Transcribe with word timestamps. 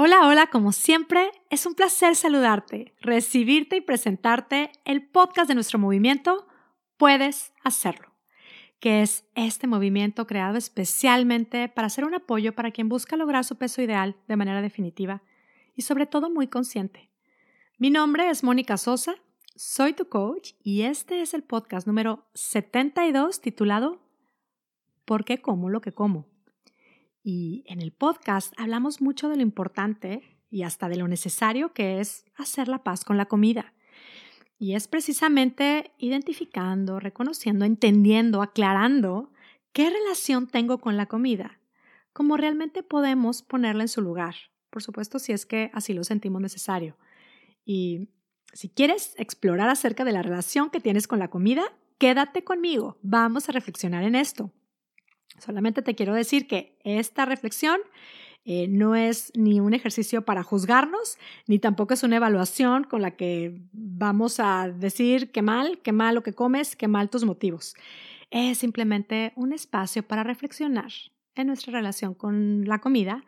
Hola, 0.00 0.28
hola, 0.28 0.46
como 0.46 0.70
siempre, 0.70 1.32
es 1.50 1.66
un 1.66 1.74
placer 1.74 2.14
saludarte, 2.14 2.94
recibirte 3.00 3.78
y 3.78 3.80
presentarte 3.80 4.70
el 4.84 5.04
podcast 5.04 5.48
de 5.48 5.56
nuestro 5.56 5.80
movimiento 5.80 6.46
Puedes 6.98 7.52
hacerlo, 7.64 8.14
que 8.78 9.02
es 9.02 9.24
este 9.34 9.66
movimiento 9.66 10.24
creado 10.28 10.56
especialmente 10.56 11.68
para 11.68 11.88
ser 11.88 12.04
un 12.04 12.14
apoyo 12.14 12.54
para 12.54 12.70
quien 12.70 12.88
busca 12.88 13.16
lograr 13.16 13.44
su 13.44 13.56
peso 13.56 13.82
ideal 13.82 14.14
de 14.28 14.36
manera 14.36 14.62
definitiva 14.62 15.24
y 15.74 15.82
sobre 15.82 16.06
todo 16.06 16.30
muy 16.30 16.46
consciente. 16.46 17.10
Mi 17.76 17.90
nombre 17.90 18.30
es 18.30 18.44
Mónica 18.44 18.76
Sosa, 18.76 19.16
soy 19.56 19.94
tu 19.94 20.08
coach 20.08 20.52
y 20.62 20.82
este 20.82 21.22
es 21.22 21.34
el 21.34 21.42
podcast 21.42 21.88
número 21.88 22.24
72 22.34 23.40
titulado 23.40 24.00
¿Por 25.04 25.24
qué 25.24 25.38
como 25.38 25.68
lo 25.68 25.80
que 25.80 25.90
como? 25.90 26.37
Y 27.30 27.62
en 27.66 27.82
el 27.82 27.92
podcast 27.92 28.54
hablamos 28.56 29.02
mucho 29.02 29.28
de 29.28 29.36
lo 29.36 29.42
importante 29.42 30.22
y 30.48 30.62
hasta 30.62 30.88
de 30.88 30.96
lo 30.96 31.08
necesario 31.08 31.74
que 31.74 32.00
es 32.00 32.24
hacer 32.36 32.68
la 32.68 32.82
paz 32.82 33.04
con 33.04 33.18
la 33.18 33.26
comida. 33.26 33.74
Y 34.58 34.72
es 34.72 34.88
precisamente 34.88 35.92
identificando, 35.98 37.00
reconociendo, 37.00 37.66
entendiendo, 37.66 38.40
aclarando 38.40 39.30
qué 39.74 39.90
relación 39.90 40.46
tengo 40.46 40.78
con 40.78 40.96
la 40.96 41.04
comida, 41.04 41.60
cómo 42.14 42.38
realmente 42.38 42.82
podemos 42.82 43.42
ponerla 43.42 43.82
en 43.82 43.88
su 43.88 44.00
lugar. 44.00 44.34
Por 44.70 44.82
supuesto, 44.82 45.18
si 45.18 45.34
es 45.34 45.44
que 45.44 45.70
así 45.74 45.92
lo 45.92 46.04
sentimos 46.04 46.40
necesario. 46.40 46.96
Y 47.62 48.08
si 48.54 48.70
quieres 48.70 49.12
explorar 49.18 49.68
acerca 49.68 50.06
de 50.06 50.12
la 50.12 50.22
relación 50.22 50.70
que 50.70 50.80
tienes 50.80 51.06
con 51.06 51.18
la 51.18 51.28
comida, 51.28 51.76
quédate 51.98 52.42
conmigo. 52.42 52.96
Vamos 53.02 53.50
a 53.50 53.52
reflexionar 53.52 54.04
en 54.04 54.14
esto. 54.14 54.50
Solamente 55.38 55.82
te 55.82 55.94
quiero 55.94 56.14
decir 56.14 56.46
que 56.46 56.78
esta 56.84 57.24
reflexión 57.24 57.80
eh, 58.44 58.66
no 58.66 58.94
es 58.96 59.30
ni 59.34 59.60
un 59.60 59.74
ejercicio 59.74 60.24
para 60.24 60.42
juzgarnos, 60.42 61.18
ni 61.46 61.58
tampoco 61.58 61.94
es 61.94 62.02
una 62.02 62.16
evaluación 62.16 62.84
con 62.84 63.02
la 63.02 63.10
que 63.16 63.60
vamos 63.72 64.40
a 64.40 64.68
decir 64.68 65.30
qué 65.32 65.42
mal, 65.42 65.80
qué 65.82 65.92
mal 65.92 66.14
lo 66.14 66.22
que 66.22 66.32
comes, 66.32 66.74
qué 66.74 66.88
mal 66.88 67.10
tus 67.10 67.24
motivos. 67.24 67.74
Es 68.30 68.58
simplemente 68.58 69.32
un 69.36 69.52
espacio 69.52 70.02
para 70.02 70.22
reflexionar 70.22 70.90
en 71.34 71.46
nuestra 71.46 71.72
relación 71.72 72.14
con 72.14 72.64
la 72.66 72.78
comida, 72.78 73.24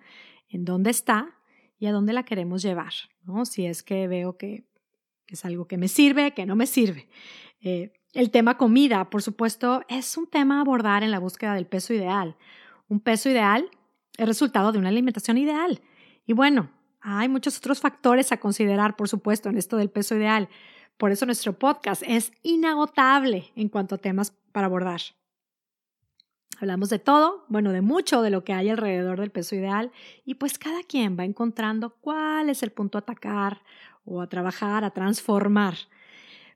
en 0.48 0.64
dónde 0.64 0.90
está 0.90 1.36
y 1.78 1.86
a 1.86 1.92
dónde 1.92 2.12
la 2.12 2.24
queremos 2.24 2.62
llevar, 2.62 2.92
¿no? 3.24 3.44
Si 3.44 3.66
es 3.66 3.82
que 3.82 4.08
veo 4.08 4.36
que 4.36 4.64
es 5.26 5.44
algo 5.44 5.66
que 5.66 5.78
me 5.78 5.88
sirve, 5.88 6.32
que 6.32 6.46
no 6.46 6.56
me 6.56 6.66
sirve. 6.66 7.08
Eh, 7.60 7.92
el 8.12 8.30
tema 8.30 8.56
comida, 8.56 9.10
por 9.10 9.22
supuesto, 9.22 9.82
es 9.88 10.16
un 10.16 10.26
tema 10.26 10.58
a 10.58 10.60
abordar 10.62 11.02
en 11.02 11.10
la 11.10 11.18
búsqueda 11.18 11.54
del 11.54 11.66
peso 11.66 11.94
ideal. 11.94 12.36
Un 12.88 13.00
peso 13.00 13.28
ideal 13.28 13.70
es 14.16 14.26
resultado 14.26 14.72
de 14.72 14.78
una 14.78 14.88
alimentación 14.88 15.38
ideal. 15.38 15.80
Y 16.26 16.32
bueno, 16.32 16.70
hay 17.00 17.28
muchos 17.28 17.56
otros 17.58 17.80
factores 17.80 18.32
a 18.32 18.38
considerar, 18.38 18.96
por 18.96 19.08
supuesto, 19.08 19.48
en 19.48 19.56
esto 19.56 19.76
del 19.76 19.90
peso 19.90 20.16
ideal. 20.16 20.48
Por 20.96 21.12
eso 21.12 21.24
nuestro 21.24 21.58
podcast 21.58 22.02
es 22.06 22.32
inagotable 22.42 23.52
en 23.56 23.68
cuanto 23.68 23.94
a 23.94 23.98
temas 23.98 24.36
para 24.52 24.66
abordar. 24.66 25.00
Hablamos 26.60 26.90
de 26.90 26.98
todo, 26.98 27.46
bueno, 27.48 27.72
de 27.72 27.80
mucho 27.80 28.20
de 28.20 28.28
lo 28.28 28.44
que 28.44 28.52
hay 28.52 28.68
alrededor 28.68 29.18
del 29.18 29.30
peso 29.30 29.54
ideal 29.54 29.92
y 30.26 30.34
pues 30.34 30.58
cada 30.58 30.82
quien 30.82 31.18
va 31.18 31.24
encontrando 31.24 31.96
cuál 32.00 32.50
es 32.50 32.62
el 32.62 32.70
punto 32.70 32.98
a 32.98 33.00
atacar 33.00 33.62
o 34.04 34.20
a 34.20 34.28
trabajar, 34.28 34.84
a 34.84 34.90
transformar. 34.90 35.74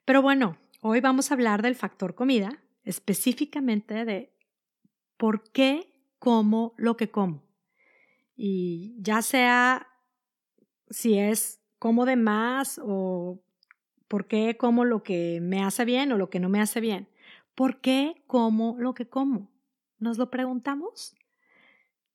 Pero 0.05 0.21
bueno, 0.21 0.59
Hoy 0.87 1.01
vamos 1.01 1.31
a 1.31 1.35
hablar 1.35 1.63
del 1.63 1.77
factor 1.77 2.15
comida, 2.15 2.63
específicamente 2.83 4.05
de 4.05 4.35
por 5.17 5.51
qué 5.51 5.91
como 6.19 6.75
lo 6.77 6.99
que 6.99 7.11
como. 7.11 7.43
Y 8.37 8.95
ya 8.99 9.23
sea 9.23 9.87
si 10.91 11.19
es 11.19 11.63
como 11.79 12.05
de 12.05 12.17
más 12.17 12.79
o 12.85 13.43
por 14.09 14.27
qué 14.27 14.59
como 14.59 14.85
lo 14.85 15.03
que 15.03 15.41
me 15.41 15.65
hace 15.65 15.87
bien 15.87 16.13
o 16.13 16.19
lo 16.19 16.29
que 16.29 16.39
no 16.39 16.51
me 16.51 16.61
hace 16.61 16.83
bien. 16.83 17.09
¿Por 17.55 17.81
qué 17.81 18.23
como 18.27 18.77
lo 18.79 18.93
que 18.93 19.09
como? 19.09 19.51
¿Nos 19.99 20.19
lo 20.19 20.31
preguntamos? 20.31 21.15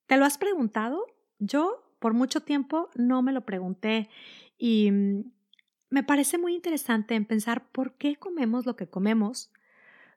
¿Te 0.05 0.15
lo 0.15 0.25
has 0.25 0.38
preguntado? 0.38 1.07
Yo 1.39 1.91
por 1.97 2.13
mucho 2.13 2.41
tiempo 2.41 2.91
no 2.94 3.23
me 3.23 3.31
lo 3.31 3.47
pregunté 3.47 4.11
y 4.59 4.91
mm, 4.91 5.38
me 5.89 6.03
parece 6.03 6.38
muy 6.38 6.53
interesante 6.53 7.16
en 7.16 7.25
pensar 7.25 7.67
por 7.72 7.94
qué 7.94 8.16
comemos 8.16 8.66
lo 8.66 8.75
que 8.75 8.88
comemos, 8.88 9.51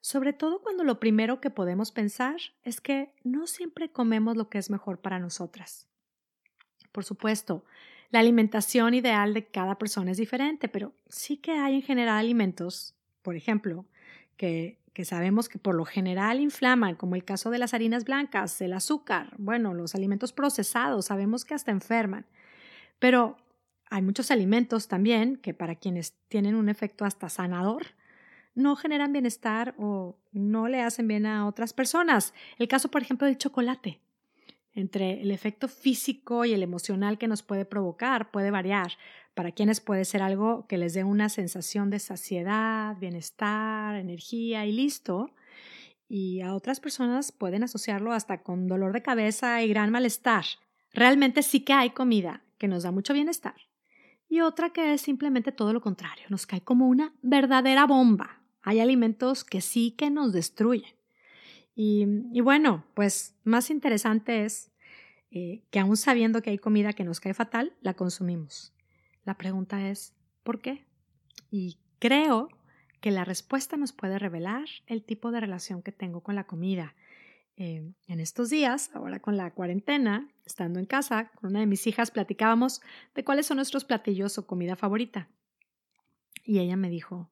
sobre 0.01 0.33
todo 0.33 0.61
cuando 0.61 0.85
lo 0.85 1.01
primero 1.01 1.41
que 1.41 1.51
podemos 1.51 1.93
pensar 1.93 2.37
es 2.65 2.81
que 2.81 3.15
no 3.23 3.47
siempre 3.47 3.91
comemos 3.91 4.37
lo 4.37 4.49
que 4.49 4.59
es 4.59 4.69
mejor 4.69 5.01
para 5.01 5.19
nosotras. 5.19 5.87
Por 6.91 7.05
supuesto, 7.05 7.65
la 8.11 8.21
alimentación 8.21 8.93
ideal 8.93 9.33
de 9.33 9.47
cada 9.47 9.79
persona 9.79 10.11
es 10.11 10.19
diferente, 10.19 10.69
pero 10.69 10.93
sí 11.09 11.39
que 11.39 11.53
hay 11.53 11.77
en 11.77 11.83
general 11.83 12.19
alimentos, 12.19 12.95
por 13.23 13.37
ejemplo, 13.37 13.87
que, 14.37 14.79
que 14.93 15.07
sabemos 15.07 15.49
que 15.49 15.59
por 15.59 15.75
lo 15.75 15.87
general 15.87 16.41
inflaman, 16.41 16.97
como 16.97 17.15
el 17.15 17.25
caso 17.25 17.51
de 17.51 17.59
las 17.59 17.73
harinas 17.73 18.05
blancas, 18.05 18.61
el 18.61 18.75
azúcar, 18.75 19.35
bueno, 19.39 19.73
los 19.73 19.95
alimentos 19.95 20.35
procesados, 20.35 21.07
sabemos 21.07 21.47
que 21.47 21.55
hasta 21.55 21.71
enferman. 21.71 22.27
Pero 22.99 23.37
hay 23.93 24.01
muchos 24.01 24.31
alimentos 24.31 24.89
también 24.89 25.37
que 25.37 25.53
para 25.53 25.75
quienes 25.75 26.15
tienen 26.29 26.55
un 26.55 26.71
efecto 26.71 27.05
hasta 27.05 27.29
sanador, 27.29 27.89
no 28.55 28.75
generan 28.75 29.13
bienestar 29.13 29.75
o 29.77 30.17
no 30.33 30.67
le 30.67 30.81
hacen 30.81 31.07
bien 31.07 31.27
a 31.27 31.47
otras 31.47 31.75
personas. 31.75 32.33
El 32.59 32.69
caso, 32.69 32.91
por 32.91 33.03
ejemplo, 33.03 33.27
del 33.27 33.37
chocolate. 33.37 34.01
Entre 34.73 35.21
el 35.21 35.31
efecto 35.31 35.69
físico 35.69 36.47
y 36.47 36.55
el 36.55 36.63
emocional 36.63 37.19
que 37.19 37.29
nos 37.29 37.43
puede 37.43 37.67
provocar 37.67 38.31
puede 38.31 38.51
variar. 38.51 38.93
Para 39.35 39.53
quienes 39.53 39.83
puede 39.83 40.07
ser 40.07 40.23
algo 40.23 40.67
que 40.69 40.79
les 40.79 40.95
dé 40.95 41.05
una 41.05 41.29
sensación 41.29 41.91
de 41.91 41.99
saciedad, 41.99 42.97
bienestar, 42.97 43.97
energía 43.97 44.65
y 44.65 44.73
listo. 44.73 45.35
Y 46.09 46.41
a 46.41 46.55
otras 46.55 46.81
personas 46.81 47.31
pueden 47.31 47.63
asociarlo 47.63 48.13
hasta 48.13 48.43
con 48.43 48.69
dolor 48.69 48.95
de 48.95 49.03
cabeza 49.03 49.63
y 49.63 49.69
gran 49.69 49.91
malestar. 49.91 50.47
Realmente 50.95 51.43
sí 51.43 51.61
que 51.61 51.75
hay 51.75 51.91
comida 51.91 52.43
que 52.57 52.69
nos 52.69 52.85
da 52.85 52.91
mucho 52.91 53.13
bienestar 53.13 53.55
y 54.33 54.41
otra 54.41 54.71
que 54.71 54.95
es 54.95 55.03
simplemente 55.03 55.53
todo 55.53 55.75
lo 55.75 55.83
contrario, 55.83 56.25
nos 56.31 56.47
cae 56.47 56.63
como 56.63 56.89
una 56.89 57.13
verdadera 57.21 57.85
bomba. 57.85 58.41
Hay 58.63 58.81
alimentos 58.81 59.45
que 59.45 59.61
sí 59.61 59.91
que 59.91 60.09
nos 60.09 60.33
destruyen. 60.33 60.95
Y, 61.75 62.41
bueno, 62.41 62.87
pues 62.95 63.37
más 63.45 63.69
interesante 63.69 64.47
es 64.47 64.73
eh, 65.33 65.65
que 65.71 65.81
aún 65.81 65.99
sabiendo 65.99 66.41
que 66.41 66.49
hay 66.49 66.57
comida 66.57 66.95
que 66.95 67.05
nos 67.05 67.21
cae 67.21 67.35
fatal, 67.35 67.75
la 67.83 67.93
consumimos. 67.93 68.73
La 69.27 69.37
pregunta 69.37 69.91
es, 69.91 70.15
¿por 70.45 70.63
qué? 70.63 70.87
Y 71.51 71.77
creo 71.99 72.49
que 73.03 73.11
la 73.11 73.27
respuesta 73.27 73.77
nos 73.77 73.93
puede 73.93 74.19
revelar 74.19 74.65
el 74.87 75.03
tipo 75.03 75.31
de 75.31 75.41
relación 75.41 75.83
que 75.83 75.93
tengo 75.93 76.23
con 76.23 76.37
la 76.37 76.45
comida 76.45 76.95
eh, 77.57 77.93
en 78.07 78.21
estos 78.21 78.51
días, 78.51 78.91
ahora 78.95 79.21
con 79.21 79.37
la 79.37 79.53
cuarentena, 79.53 80.29
estando 80.45 80.79
en 80.79 80.87
casa, 80.87 81.31
con 81.35 81.51
una 81.51 81.61
de 81.61 81.67
mis 81.67 81.87
hijas 81.87 82.11
platicábamos 82.11 82.81
de 83.15 83.25
cuáles 83.25 83.47
son 83.47 83.57
nuestros 83.57 83.85
platillos 83.85 84.39
o 84.39 84.47
comida 84.47 84.77
favorita. 84.77 85.29
Y 86.45 86.59
ella 86.59 86.77
me 86.77 86.89
dijo, 86.89 87.31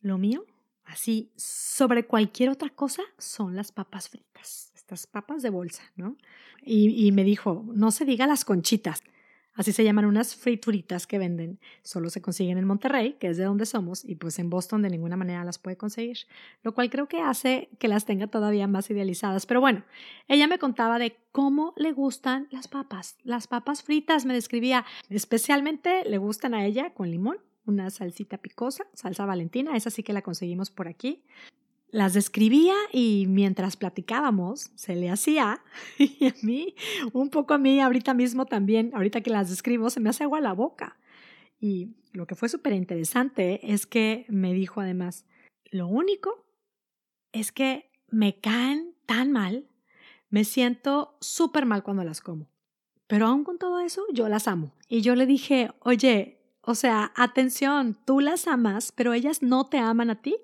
lo 0.00 0.18
mío, 0.18 0.44
así, 0.84 1.32
sobre 1.36 2.06
cualquier 2.06 2.50
otra 2.50 2.70
cosa, 2.70 3.02
son 3.18 3.56
las 3.56 3.72
papas 3.72 4.08
fritas, 4.08 4.72
estas 4.74 5.06
papas 5.06 5.42
de 5.42 5.50
bolsa, 5.50 5.82
¿no? 5.96 6.16
y 6.62 7.12
me 7.12 7.22
dijo, 7.22 7.64
no 7.74 7.90
se 7.90 8.04
diga 8.04 8.26
las 8.26 8.44
conchitas. 8.44 9.02
Así 9.56 9.72
se 9.72 9.84
llaman 9.84 10.04
unas 10.04 10.36
frituritas 10.36 11.06
que 11.06 11.18
venden. 11.18 11.58
Solo 11.82 12.10
se 12.10 12.20
consiguen 12.20 12.58
en 12.58 12.66
Monterrey, 12.66 13.14
que 13.14 13.28
es 13.28 13.38
de 13.38 13.44
donde 13.44 13.64
somos, 13.64 14.04
y 14.04 14.14
pues 14.14 14.38
en 14.38 14.50
Boston 14.50 14.82
de 14.82 14.90
ninguna 14.90 15.16
manera 15.16 15.44
las 15.44 15.58
puede 15.58 15.76
conseguir, 15.76 16.18
lo 16.62 16.74
cual 16.74 16.90
creo 16.90 17.08
que 17.08 17.22
hace 17.22 17.70
que 17.78 17.88
las 17.88 18.04
tenga 18.04 18.26
todavía 18.26 18.66
más 18.66 18.90
idealizadas. 18.90 19.46
Pero 19.46 19.60
bueno, 19.60 19.82
ella 20.28 20.46
me 20.46 20.58
contaba 20.58 20.98
de 20.98 21.16
cómo 21.32 21.72
le 21.76 21.92
gustan 21.92 22.48
las 22.50 22.68
papas. 22.68 23.16
Las 23.24 23.46
papas 23.46 23.82
fritas 23.82 24.26
me 24.26 24.34
describía, 24.34 24.84
especialmente 25.08 26.04
le 26.04 26.18
gustan 26.18 26.54
a 26.54 26.66
ella 26.66 26.92
con 26.92 27.10
limón, 27.10 27.38
una 27.64 27.90
salsita 27.90 28.38
picosa, 28.38 28.86
salsa 28.92 29.24
valentina, 29.24 29.74
esa 29.74 29.90
sí 29.90 30.02
que 30.02 30.12
la 30.12 30.22
conseguimos 30.22 30.70
por 30.70 30.86
aquí 30.86 31.24
las 31.90 32.14
describía 32.14 32.74
y 32.92 33.26
mientras 33.28 33.76
platicábamos 33.76 34.70
se 34.74 34.96
le 34.96 35.10
hacía 35.10 35.62
y 35.98 36.26
a 36.26 36.34
mí, 36.42 36.74
un 37.12 37.30
poco 37.30 37.54
a 37.54 37.58
mí 37.58 37.80
ahorita 37.80 38.14
mismo 38.14 38.46
también, 38.46 38.90
ahorita 38.94 39.20
que 39.20 39.30
las 39.30 39.50
describo, 39.50 39.90
se 39.90 40.00
me 40.00 40.10
hace 40.10 40.24
agua 40.24 40.40
la 40.40 40.52
boca. 40.52 40.98
Y 41.58 41.96
lo 42.12 42.26
que 42.26 42.34
fue 42.34 42.48
súper 42.48 42.72
interesante 42.72 43.72
es 43.72 43.86
que 43.86 44.26
me 44.28 44.52
dijo 44.52 44.80
además, 44.80 45.24
lo 45.70 45.88
único 45.88 46.44
es 47.32 47.52
que 47.52 47.90
me 48.08 48.38
caen 48.40 48.94
tan 49.06 49.32
mal, 49.32 49.68
me 50.28 50.44
siento 50.44 51.16
súper 51.20 51.66
mal 51.66 51.82
cuando 51.82 52.04
las 52.04 52.20
como. 52.20 52.48
Pero 53.06 53.26
aún 53.26 53.44
con 53.44 53.58
todo 53.58 53.80
eso, 53.80 54.04
yo 54.12 54.28
las 54.28 54.48
amo. 54.48 54.74
Y 54.88 55.00
yo 55.00 55.14
le 55.14 55.26
dije, 55.26 55.70
oye, 55.80 56.35
o 56.66 56.74
sea, 56.74 57.12
atención, 57.14 57.96
tú 58.04 58.20
las 58.20 58.46
amas, 58.46 58.92
pero 58.92 59.14
ellas 59.14 59.42
no 59.42 59.66
te 59.66 59.78
aman 59.78 60.10
a 60.10 60.20
ti. 60.20 60.36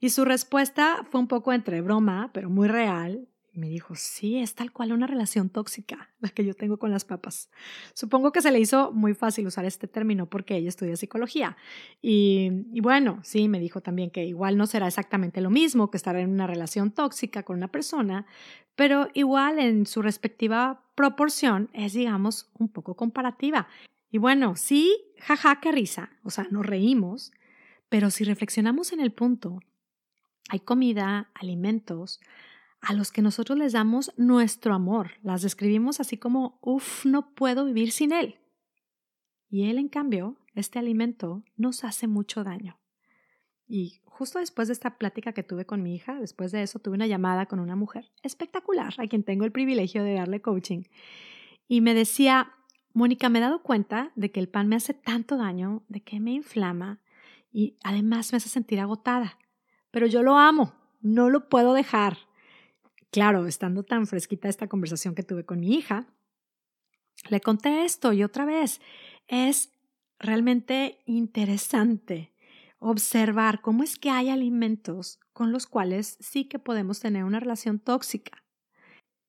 Y 0.00 0.10
su 0.10 0.24
respuesta 0.24 1.04
fue 1.10 1.20
un 1.20 1.26
poco 1.26 1.52
entre 1.52 1.80
broma, 1.80 2.30
pero 2.32 2.48
muy 2.48 2.68
real, 2.68 3.28
me 3.54 3.68
dijo, 3.68 3.94
sí, 3.94 4.38
es 4.38 4.54
tal 4.54 4.72
cual 4.72 4.92
una 4.92 5.06
relación 5.06 5.48
tóxica 5.48 6.10
la 6.20 6.28
que 6.28 6.44
yo 6.44 6.54
tengo 6.54 6.78
con 6.78 6.90
las 6.90 7.04
papas. 7.04 7.50
Supongo 7.92 8.32
que 8.32 8.42
se 8.42 8.50
le 8.50 8.58
hizo 8.58 8.92
muy 8.92 9.14
fácil 9.14 9.46
usar 9.46 9.64
este 9.64 9.86
término 9.86 10.26
porque 10.26 10.56
ella 10.56 10.68
estudia 10.68 10.96
psicología. 10.96 11.56
Y, 12.02 12.50
bueno, 12.80 13.20
sí, 13.22 13.48
me 13.48 13.60
dijo 13.60 13.80
también 13.80 14.10
que 14.10 14.24
igual 14.24 14.56
no 14.56 14.66
será 14.66 14.88
exactamente 14.88 15.40
lo 15.40 15.50
mismo 15.50 15.90
que 15.90 15.96
estar 15.96 16.16
en 16.16 16.30
una 16.30 16.46
relación 16.46 16.90
tóxica 16.90 17.44
con 17.44 17.56
una 17.56 17.68
persona, 17.68 18.26
pero 18.74 19.08
igual 19.14 19.60
en 19.60 19.86
su 19.86 20.02
respectiva 20.02 20.82
proporción 20.96 21.70
es, 21.72 21.92
digamos, 21.92 22.50
un 22.58 22.68
poco 22.68 22.94
comparativa. 22.94 23.68
Y 24.14 24.18
bueno, 24.18 24.54
sí, 24.54 24.96
jaja, 25.18 25.60
qué 25.60 25.72
risa, 25.72 26.10
o 26.22 26.30
sea, 26.30 26.46
nos 26.52 26.64
reímos, 26.64 27.32
pero 27.88 28.10
si 28.10 28.22
reflexionamos 28.22 28.92
en 28.92 29.00
el 29.00 29.10
punto, 29.10 29.58
hay 30.48 30.60
comida, 30.60 31.32
alimentos, 31.34 32.20
a 32.80 32.92
los 32.92 33.10
que 33.10 33.22
nosotros 33.22 33.58
les 33.58 33.72
damos 33.72 34.12
nuestro 34.16 34.72
amor. 34.72 35.14
Las 35.24 35.42
describimos 35.42 35.98
así 35.98 36.16
como, 36.16 36.60
uff, 36.62 37.04
no 37.04 37.34
puedo 37.34 37.64
vivir 37.64 37.90
sin 37.90 38.12
él. 38.12 38.36
Y 39.50 39.68
él, 39.68 39.78
en 39.78 39.88
cambio, 39.88 40.36
este 40.54 40.78
alimento 40.78 41.42
nos 41.56 41.82
hace 41.82 42.06
mucho 42.06 42.44
daño. 42.44 42.78
Y 43.66 44.00
justo 44.04 44.38
después 44.38 44.68
de 44.68 44.74
esta 44.74 44.96
plática 44.96 45.32
que 45.32 45.42
tuve 45.42 45.66
con 45.66 45.82
mi 45.82 45.92
hija, 45.92 46.20
después 46.20 46.52
de 46.52 46.62
eso 46.62 46.78
tuve 46.78 46.94
una 46.94 47.08
llamada 47.08 47.46
con 47.46 47.58
una 47.58 47.74
mujer 47.74 48.12
espectacular, 48.22 48.94
a 48.98 49.08
quien 49.08 49.24
tengo 49.24 49.44
el 49.44 49.50
privilegio 49.50 50.04
de 50.04 50.14
darle 50.14 50.40
coaching. 50.40 50.84
Y 51.66 51.80
me 51.80 51.94
decía, 51.94 52.52
Mónica, 52.94 53.28
me 53.28 53.40
he 53.40 53.42
dado 53.42 53.62
cuenta 53.62 54.12
de 54.14 54.30
que 54.30 54.40
el 54.40 54.48
pan 54.48 54.68
me 54.68 54.76
hace 54.76 54.94
tanto 54.94 55.36
daño, 55.36 55.84
de 55.88 56.02
que 56.02 56.18
me 56.20 56.32
inflama 56.32 57.00
y 57.52 57.76
además 57.84 58.32
me 58.32 58.38
hace 58.38 58.48
sentir 58.48 58.80
agotada. 58.80 59.38
Pero 59.90 60.06
yo 60.06 60.22
lo 60.22 60.38
amo, 60.38 60.74
no 61.02 61.28
lo 61.28 61.48
puedo 61.48 61.74
dejar 61.74 62.16
claro, 63.14 63.46
estando 63.46 63.84
tan 63.84 64.08
fresquita 64.08 64.48
esta 64.48 64.66
conversación 64.66 65.14
que 65.14 65.22
tuve 65.22 65.46
con 65.46 65.60
mi 65.60 65.72
hija, 65.76 66.08
le 67.30 67.40
conté 67.40 67.84
esto 67.84 68.12
y 68.12 68.24
otra 68.24 68.44
vez 68.44 68.80
es 69.28 69.72
realmente 70.18 70.98
interesante 71.06 72.34
observar 72.80 73.60
cómo 73.60 73.84
es 73.84 74.00
que 74.00 74.10
hay 74.10 74.30
alimentos 74.30 75.20
con 75.32 75.52
los 75.52 75.68
cuales 75.68 76.16
sí 76.18 76.46
que 76.46 76.58
podemos 76.58 76.98
tener 76.98 77.22
una 77.22 77.38
relación 77.38 77.78
tóxica. 77.78 78.43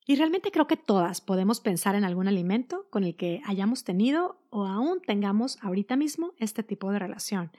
Y 0.05 0.15
realmente 0.15 0.51
creo 0.51 0.67
que 0.67 0.77
todas 0.77 1.19
podemos 1.19 1.59
pensar 1.59 1.95
en 1.95 2.03
algún 2.03 2.27
alimento 2.27 2.85
con 2.91 3.03
el 3.03 3.15
que 3.15 3.41
hayamos 3.45 3.83
tenido 3.83 4.39
o 4.51 4.65
aún 4.65 5.01
tengamos 5.01 5.57
ahorita 5.61 5.95
mismo 5.95 6.33
este 6.37 6.61
tipo 6.61 6.91
de 6.91 6.99
relación. 6.99 7.51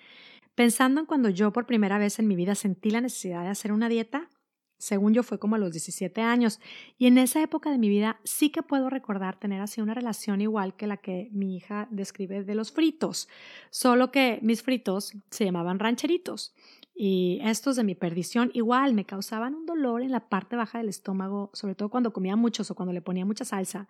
Pensando 0.54 1.00
en 1.00 1.06
cuando 1.06 1.28
yo 1.28 1.52
por 1.52 1.66
primera 1.66 1.98
vez 1.98 2.18
en 2.18 2.28
mi 2.28 2.36
vida 2.36 2.54
sentí 2.54 2.90
la 2.90 3.00
necesidad 3.00 3.42
de 3.42 3.48
hacer 3.48 3.72
una 3.72 3.88
dieta, 3.88 4.30
según 4.78 5.12
yo 5.12 5.22
fue 5.22 5.38
como 5.38 5.56
a 5.56 5.58
los 5.58 5.72
17 5.72 6.20
años. 6.20 6.60
Y 6.98 7.06
en 7.06 7.18
esa 7.18 7.42
época 7.42 7.70
de 7.70 7.78
mi 7.78 7.88
vida 7.88 8.20
sí 8.24 8.50
que 8.50 8.62
puedo 8.62 8.90
recordar 8.90 9.38
tener 9.38 9.60
así 9.60 9.80
una 9.80 9.94
relación 9.94 10.40
igual 10.40 10.76
que 10.76 10.86
la 10.86 10.98
que 10.98 11.28
mi 11.32 11.56
hija 11.56 11.88
describe 11.90 12.44
de 12.44 12.54
los 12.54 12.72
fritos, 12.72 13.28
solo 13.70 14.10
que 14.10 14.38
mis 14.42 14.62
fritos 14.62 15.12
se 15.30 15.44
llamaban 15.44 15.78
rancheritos. 15.78 16.54
Y 16.98 17.40
estos 17.42 17.76
de 17.76 17.84
mi 17.84 17.94
perdición 17.94 18.50
igual 18.54 18.94
me 18.94 19.04
causaban 19.04 19.54
un 19.54 19.66
dolor 19.66 20.00
en 20.00 20.10
la 20.10 20.30
parte 20.30 20.56
baja 20.56 20.78
del 20.78 20.88
estómago, 20.88 21.50
sobre 21.52 21.74
todo 21.74 21.90
cuando 21.90 22.14
comía 22.14 22.36
muchos 22.36 22.70
o 22.70 22.74
cuando 22.74 22.94
le 22.94 23.02
ponía 23.02 23.26
mucha 23.26 23.44
salsa. 23.44 23.86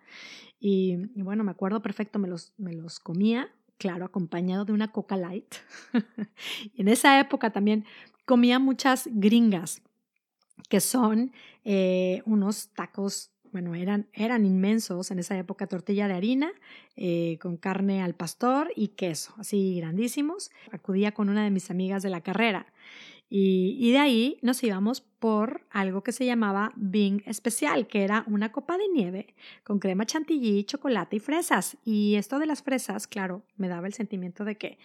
Y, 0.59 0.97
bueno, 1.15 1.45
me 1.45 1.51
acuerdo 1.51 1.81
perfecto, 1.81 2.19
me 2.19 2.27
los, 2.27 2.51
me 2.57 2.73
los 2.73 2.99
comía, 2.99 3.49
claro, 3.77 4.03
acompañado 4.03 4.65
de 4.65 4.73
una 4.73 4.91
Coca 4.91 5.15
Light. 5.15 5.55
en 6.77 6.89
esa 6.89 7.17
época 7.17 7.51
también 7.51 7.85
comía 8.25 8.59
muchas 8.59 9.07
gringas 9.09 9.81
que 10.67 10.81
son 10.81 11.31
eh, 11.63 12.21
unos 12.25 12.69
tacos, 12.73 13.31
bueno, 13.51 13.75
eran, 13.75 14.07
eran 14.13 14.45
inmensos 14.45 15.11
en 15.11 15.19
esa 15.19 15.37
época, 15.37 15.67
tortilla 15.67 16.07
de 16.07 16.13
harina 16.13 16.51
eh, 16.95 17.37
con 17.41 17.57
carne 17.57 18.01
al 18.01 18.15
pastor 18.15 18.71
y 18.75 18.89
queso, 18.89 19.33
así 19.37 19.75
grandísimos. 19.77 20.51
Acudía 20.71 21.13
con 21.13 21.29
una 21.29 21.43
de 21.43 21.51
mis 21.51 21.69
amigas 21.71 22.03
de 22.03 22.09
la 22.09 22.21
carrera. 22.21 22.67
Y, 23.29 23.91
de 23.91 23.97
ahí 23.97 24.37
nos 24.41 24.63
íbamos 24.63 25.01
por 25.01 25.65
algo 25.69 26.01
que 26.01 26.13
se 26.13 26.25
llamaba 26.25 26.71
Bing 26.77 27.23
Especial, 27.25 27.87
que 27.87 28.03
era 28.03 28.23
una 28.27 28.53
copa 28.53 28.77
de 28.77 28.87
nieve 28.87 29.35
con 29.65 29.79
crema 29.79 30.05
chantilly, 30.05 30.63
chocolate 30.63 31.17
y 31.17 31.19
fresas. 31.19 31.77
Y 31.83 32.15
esto 32.15 32.39
de 32.39 32.45
las 32.45 32.63
fresas, 32.63 33.05
claro, 33.05 33.43
me 33.57 33.67
daba 33.67 33.87
el 33.87 33.93
sentimiento 33.93 34.45
de 34.45 34.57
que, 34.57 34.77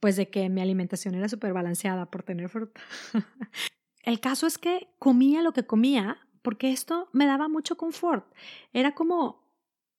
pues 0.00 0.16
de 0.16 0.30
que 0.30 0.48
mi 0.48 0.62
alimentación 0.62 1.14
era 1.14 1.28
súper 1.28 1.52
balanceada 1.52 2.06
por 2.06 2.22
tener 2.22 2.48
fruta. 2.48 2.80
El 4.02 4.18
caso 4.18 4.46
es 4.46 4.56
que 4.56 4.88
comía 4.98 5.42
lo 5.42 5.52
que 5.52 5.66
comía 5.66 6.26
porque 6.42 6.70
esto 6.70 7.08
me 7.12 7.26
daba 7.26 7.48
mucho 7.48 7.76
confort. 7.76 8.24
Era 8.72 8.94
como 8.94 9.40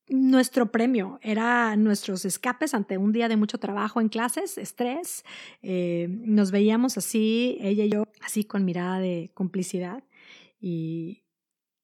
nuestro 0.07 0.71
premio, 0.71 1.19
era 1.21 1.75
nuestros 1.77 2.25
escapes 2.25 2.73
ante 2.73 2.97
un 2.97 3.13
día 3.13 3.29
de 3.29 3.37
mucho 3.37 3.59
trabajo 3.59 4.01
en 4.01 4.09
clases, 4.09 4.57
estrés. 4.57 5.23
Eh, 5.61 6.07
nos 6.09 6.51
veíamos 6.51 6.97
así, 6.97 7.57
ella 7.61 7.85
y 7.85 7.89
yo, 7.89 8.03
así 8.21 8.43
con 8.43 8.65
mirada 8.65 8.99
de 8.99 9.31
complicidad. 9.33 10.03
Y 10.59 11.23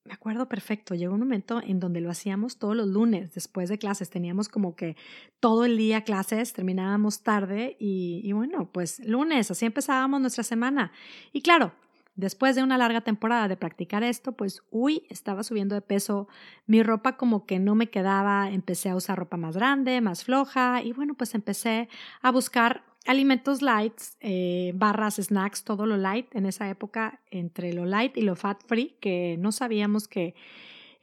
me 0.03 0.13
acuerdo 0.13 0.47
perfecto, 0.47 0.93
llegó 0.93 1.13
un 1.13 1.19
momento 1.19 1.61
en 1.63 1.79
donde 1.79 2.01
lo 2.01 2.09
hacíamos 2.09 2.57
todos 2.57 2.75
los 2.75 2.87
lunes 2.87 3.33
después 3.33 3.69
de 3.69 3.77
clases. 3.77 4.09
Teníamos 4.09 4.49
como 4.49 4.75
que 4.75 4.97
todo 5.39 5.65
el 5.65 5.77
día 5.77 6.03
clases, 6.03 6.53
terminábamos 6.53 7.23
tarde 7.23 7.77
y, 7.79 8.21
y 8.23 8.31
bueno, 8.33 8.71
pues 8.71 8.99
lunes, 9.05 9.51
así 9.51 9.65
empezábamos 9.65 10.19
nuestra 10.21 10.43
semana. 10.43 10.91
Y 11.31 11.41
claro, 11.41 11.73
Después 12.17 12.55
de 12.55 12.63
una 12.63 12.79
larga 12.79 13.01
temporada 13.01 13.47
de 13.47 13.57
practicar 13.57 14.03
esto, 14.03 14.31
pues, 14.31 14.63
uy, 14.71 15.03
estaba 15.07 15.43
subiendo 15.43 15.75
de 15.75 15.81
peso, 15.81 16.27
mi 16.65 16.81
ropa 16.81 17.15
como 17.15 17.45
que 17.45 17.59
no 17.59 17.75
me 17.75 17.91
quedaba, 17.91 18.49
empecé 18.49 18.89
a 18.89 18.95
usar 18.95 19.19
ropa 19.19 19.37
más 19.37 19.55
grande, 19.55 20.01
más 20.01 20.23
floja, 20.23 20.81
y 20.81 20.93
bueno, 20.93 21.13
pues 21.13 21.35
empecé 21.35 21.89
a 22.23 22.31
buscar 22.31 22.83
alimentos 23.05 23.61
light, 23.61 23.93
eh, 24.19 24.71
barras, 24.73 25.17
snacks, 25.17 25.63
todo 25.63 25.85
lo 25.85 25.95
light 25.95 26.35
en 26.35 26.47
esa 26.47 26.67
época, 26.71 27.21
entre 27.29 27.71
lo 27.71 27.85
light 27.85 28.17
y 28.17 28.23
lo 28.23 28.35
fat 28.35 28.63
free, 28.65 28.97
que 28.99 29.37
no 29.37 29.51
sabíamos 29.51 30.07
que 30.07 30.33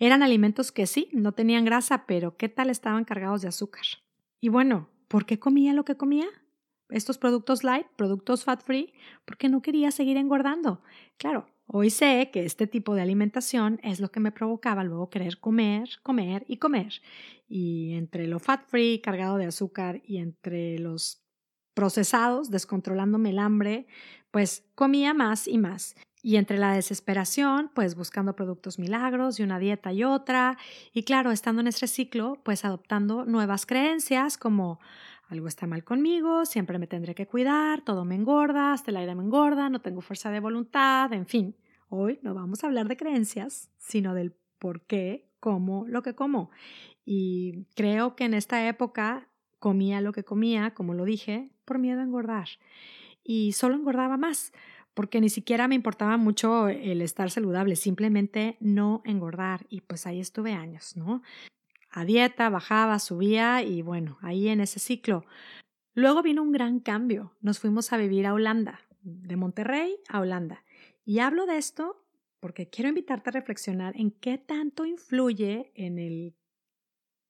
eran 0.00 0.24
alimentos 0.24 0.72
que 0.72 0.88
sí, 0.88 1.08
no 1.12 1.30
tenían 1.30 1.64
grasa, 1.64 2.06
pero 2.06 2.36
qué 2.36 2.48
tal 2.48 2.70
estaban 2.70 3.04
cargados 3.04 3.40
de 3.40 3.48
azúcar. 3.48 3.84
Y 4.40 4.48
bueno, 4.48 4.88
¿por 5.06 5.26
qué 5.26 5.38
comía 5.38 5.74
lo 5.74 5.84
que 5.84 5.96
comía? 5.96 6.26
Estos 6.90 7.18
productos 7.18 7.64
light, 7.64 7.86
productos 7.96 8.44
fat 8.44 8.62
free, 8.62 8.92
porque 9.24 9.48
no 9.48 9.62
quería 9.62 9.90
seguir 9.90 10.16
engordando. 10.16 10.82
Claro, 11.16 11.46
hoy 11.66 11.90
sé 11.90 12.30
que 12.32 12.44
este 12.44 12.66
tipo 12.66 12.94
de 12.94 13.02
alimentación 13.02 13.80
es 13.82 14.00
lo 14.00 14.10
que 14.10 14.20
me 14.20 14.32
provocaba 14.32 14.84
luego 14.84 15.10
querer 15.10 15.38
comer, 15.38 15.88
comer 16.02 16.44
y 16.48 16.58
comer. 16.58 17.00
Y 17.48 17.94
entre 17.94 18.26
lo 18.26 18.38
fat 18.38 18.66
free, 18.66 19.00
cargado 19.00 19.36
de 19.36 19.46
azúcar, 19.46 20.02
y 20.04 20.18
entre 20.18 20.78
los 20.78 21.24
procesados, 21.74 22.50
descontrolándome 22.50 23.30
el 23.30 23.38
hambre, 23.38 23.86
pues 24.30 24.64
comía 24.74 25.12
más 25.12 25.48
y 25.48 25.58
más. 25.58 25.96
Y 26.22 26.36
entre 26.36 26.56
la 26.56 26.72
desesperación, 26.72 27.70
pues 27.74 27.94
buscando 27.96 28.34
productos 28.34 28.78
milagros 28.78 29.38
y 29.38 29.42
una 29.42 29.58
dieta 29.58 29.92
y 29.92 30.04
otra. 30.04 30.56
Y 30.94 31.02
claro, 31.02 31.32
estando 31.32 31.60
en 31.60 31.66
ese 31.66 31.86
ciclo, 31.86 32.40
pues 32.44 32.64
adoptando 32.64 33.26
nuevas 33.26 33.66
creencias 33.66 34.38
como 34.38 34.80
algo 35.28 35.48
está 35.48 35.66
mal 35.66 35.84
conmigo, 35.84 36.44
siempre 36.44 36.78
me 36.78 36.86
tendré 36.86 37.14
que 37.14 37.26
cuidar, 37.26 37.82
todo 37.82 38.04
me 38.04 38.14
engorda, 38.14 38.72
hasta 38.72 38.90
el 38.90 38.98
aire 38.98 39.14
me 39.14 39.24
engorda, 39.24 39.68
no 39.68 39.80
tengo 39.80 40.00
fuerza 40.00 40.30
de 40.30 40.40
voluntad, 40.40 41.12
en 41.12 41.26
fin. 41.26 41.56
Hoy 41.88 42.18
no 42.22 42.34
vamos 42.34 42.62
a 42.62 42.66
hablar 42.66 42.88
de 42.88 42.96
creencias, 42.96 43.70
sino 43.78 44.14
del 44.14 44.32
por 44.58 44.82
qué 44.82 45.28
como 45.40 45.86
lo 45.86 46.02
que 46.02 46.14
como. 46.14 46.50
Y 47.04 47.66
creo 47.74 48.16
que 48.16 48.24
en 48.24 48.34
esta 48.34 48.66
época 48.66 49.28
comía 49.58 50.00
lo 50.00 50.12
que 50.12 50.24
comía, 50.24 50.74
como 50.74 50.94
lo 50.94 51.04
dije, 51.04 51.50
por 51.64 51.78
miedo 51.78 52.00
a 52.00 52.04
engordar. 52.04 52.48
Y 53.22 53.52
solo 53.52 53.74
engordaba 53.74 54.16
más, 54.16 54.52
porque 54.94 55.20
ni 55.20 55.28
siquiera 55.28 55.68
me 55.68 55.74
importaba 55.74 56.16
mucho 56.16 56.68
el 56.68 57.02
estar 57.02 57.30
saludable, 57.30 57.76
simplemente 57.76 58.56
no 58.60 59.02
engordar. 59.04 59.66
Y 59.68 59.80
pues 59.82 60.06
ahí 60.06 60.20
estuve 60.20 60.52
años, 60.52 60.96
¿no? 60.96 61.22
A 61.94 62.04
dieta, 62.04 62.50
bajaba, 62.50 62.98
subía 62.98 63.62
y 63.62 63.80
bueno, 63.80 64.18
ahí 64.20 64.48
en 64.48 64.60
ese 64.60 64.80
ciclo. 64.80 65.24
Luego 65.94 66.22
vino 66.22 66.42
un 66.42 66.50
gran 66.50 66.80
cambio. 66.80 67.32
Nos 67.40 67.60
fuimos 67.60 67.92
a 67.92 67.96
vivir 67.96 68.26
a 68.26 68.34
Holanda, 68.34 68.80
de 69.02 69.36
Monterrey 69.36 69.96
a 70.08 70.20
Holanda. 70.20 70.64
Y 71.04 71.20
hablo 71.20 71.46
de 71.46 71.56
esto 71.56 72.04
porque 72.40 72.68
quiero 72.68 72.88
invitarte 72.88 73.30
a 73.30 73.32
reflexionar 73.32 73.94
en 73.96 74.10
qué 74.10 74.38
tanto 74.38 74.84
influye 74.84 75.72
en 75.76 75.98
el 75.98 76.34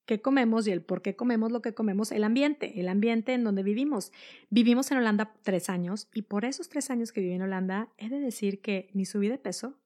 qué 0.07 0.21
comemos 0.21 0.67
y 0.67 0.71
el 0.71 0.83
por 0.83 1.03
qué 1.03 1.15
comemos 1.15 1.53
lo 1.53 1.63
que 1.63 1.75
comemos, 1.75 2.11
el 2.11 2.25
ambiente, 2.25 2.81
el 2.81 2.89
ambiente 2.89 3.35
en 3.35 3.45
donde 3.45 3.63
vivimos. 3.63 4.13
Vivimos 4.49 4.91
en 4.91 4.99
Holanda 4.99 5.35
tres 5.43 5.69
años 5.69 6.09
y 6.15 6.23
por 6.23 6.45
esos 6.45 6.71
tres 6.71 6.91
años 6.91 7.13
que 7.13 7.21
viví 7.21 7.35
en 7.35 7.43
Holanda 7.43 7.93
he 7.99 8.09
de 8.09 8.19
decir 8.19 8.61
que 8.63 8.89
ni 8.95 9.05
subí 9.05 9.29
de 9.29 9.39
peso 9.39 9.79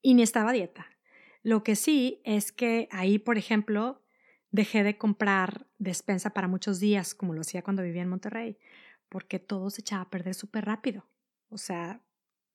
y 0.00 0.14
ni 0.14 0.22
estaba 0.22 0.50
a 0.50 0.54
dieta. 0.54 0.86
Lo 1.42 1.64
que 1.64 1.76
sí 1.76 2.20
es 2.24 2.52
que 2.52 2.88
ahí, 2.90 3.18
por 3.18 3.38
ejemplo, 3.38 4.02
dejé 4.50 4.84
de 4.84 4.98
comprar 4.98 5.66
despensa 5.78 6.30
para 6.30 6.48
muchos 6.48 6.78
días, 6.78 7.14
como 7.14 7.34
lo 7.34 7.40
hacía 7.40 7.62
cuando 7.62 7.82
vivía 7.82 8.02
en 8.02 8.08
Monterrey, 8.08 8.58
porque 9.08 9.38
todo 9.38 9.70
se 9.70 9.80
echaba 9.80 10.02
a 10.02 10.10
perder 10.10 10.34
súper 10.34 10.64
rápido. 10.64 11.06
O 11.48 11.58
sea, 11.58 12.00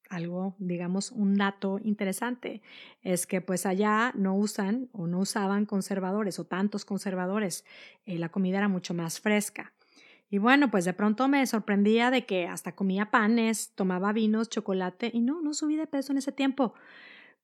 algo, 0.10 0.56
digamos, 0.58 1.12
un 1.12 1.36
dato 1.36 1.80
interesante 1.84 2.62
es 3.02 3.28
que 3.28 3.42
pues 3.42 3.66
allá 3.66 4.14
no 4.16 4.36
usan 4.36 4.90
o 4.94 5.08
no 5.08 5.20
usaban 5.20 5.66
conservadores 5.66 6.40
o 6.40 6.46
tantos 6.46 6.86
conservadores. 6.86 7.66
Eh, 8.06 8.18
la 8.18 8.30
comida 8.30 8.60
era 8.60 8.70
mucho 8.70 8.94
más 8.94 9.20
fresca. 9.20 9.74
Y 10.30 10.40
bueno, 10.40 10.70
pues 10.72 10.86
de 10.86 10.94
pronto 10.94 11.28
me 11.28 11.46
sorprendía 11.48 12.12
de 12.12 12.26
que 12.26 12.48
hasta 12.48 12.76
comía 12.76 13.12
panes, 13.12 13.74
tomaba 13.76 14.12
vinos, 14.12 14.50
chocolate 14.50 15.10
y 15.14 15.22
no, 15.22 15.42
no 15.42 15.54
subí 15.54 15.78
de 15.78 15.88
peso 15.88 16.12
en 16.12 16.18
ese 16.18 16.32
tiempo. 16.32 16.74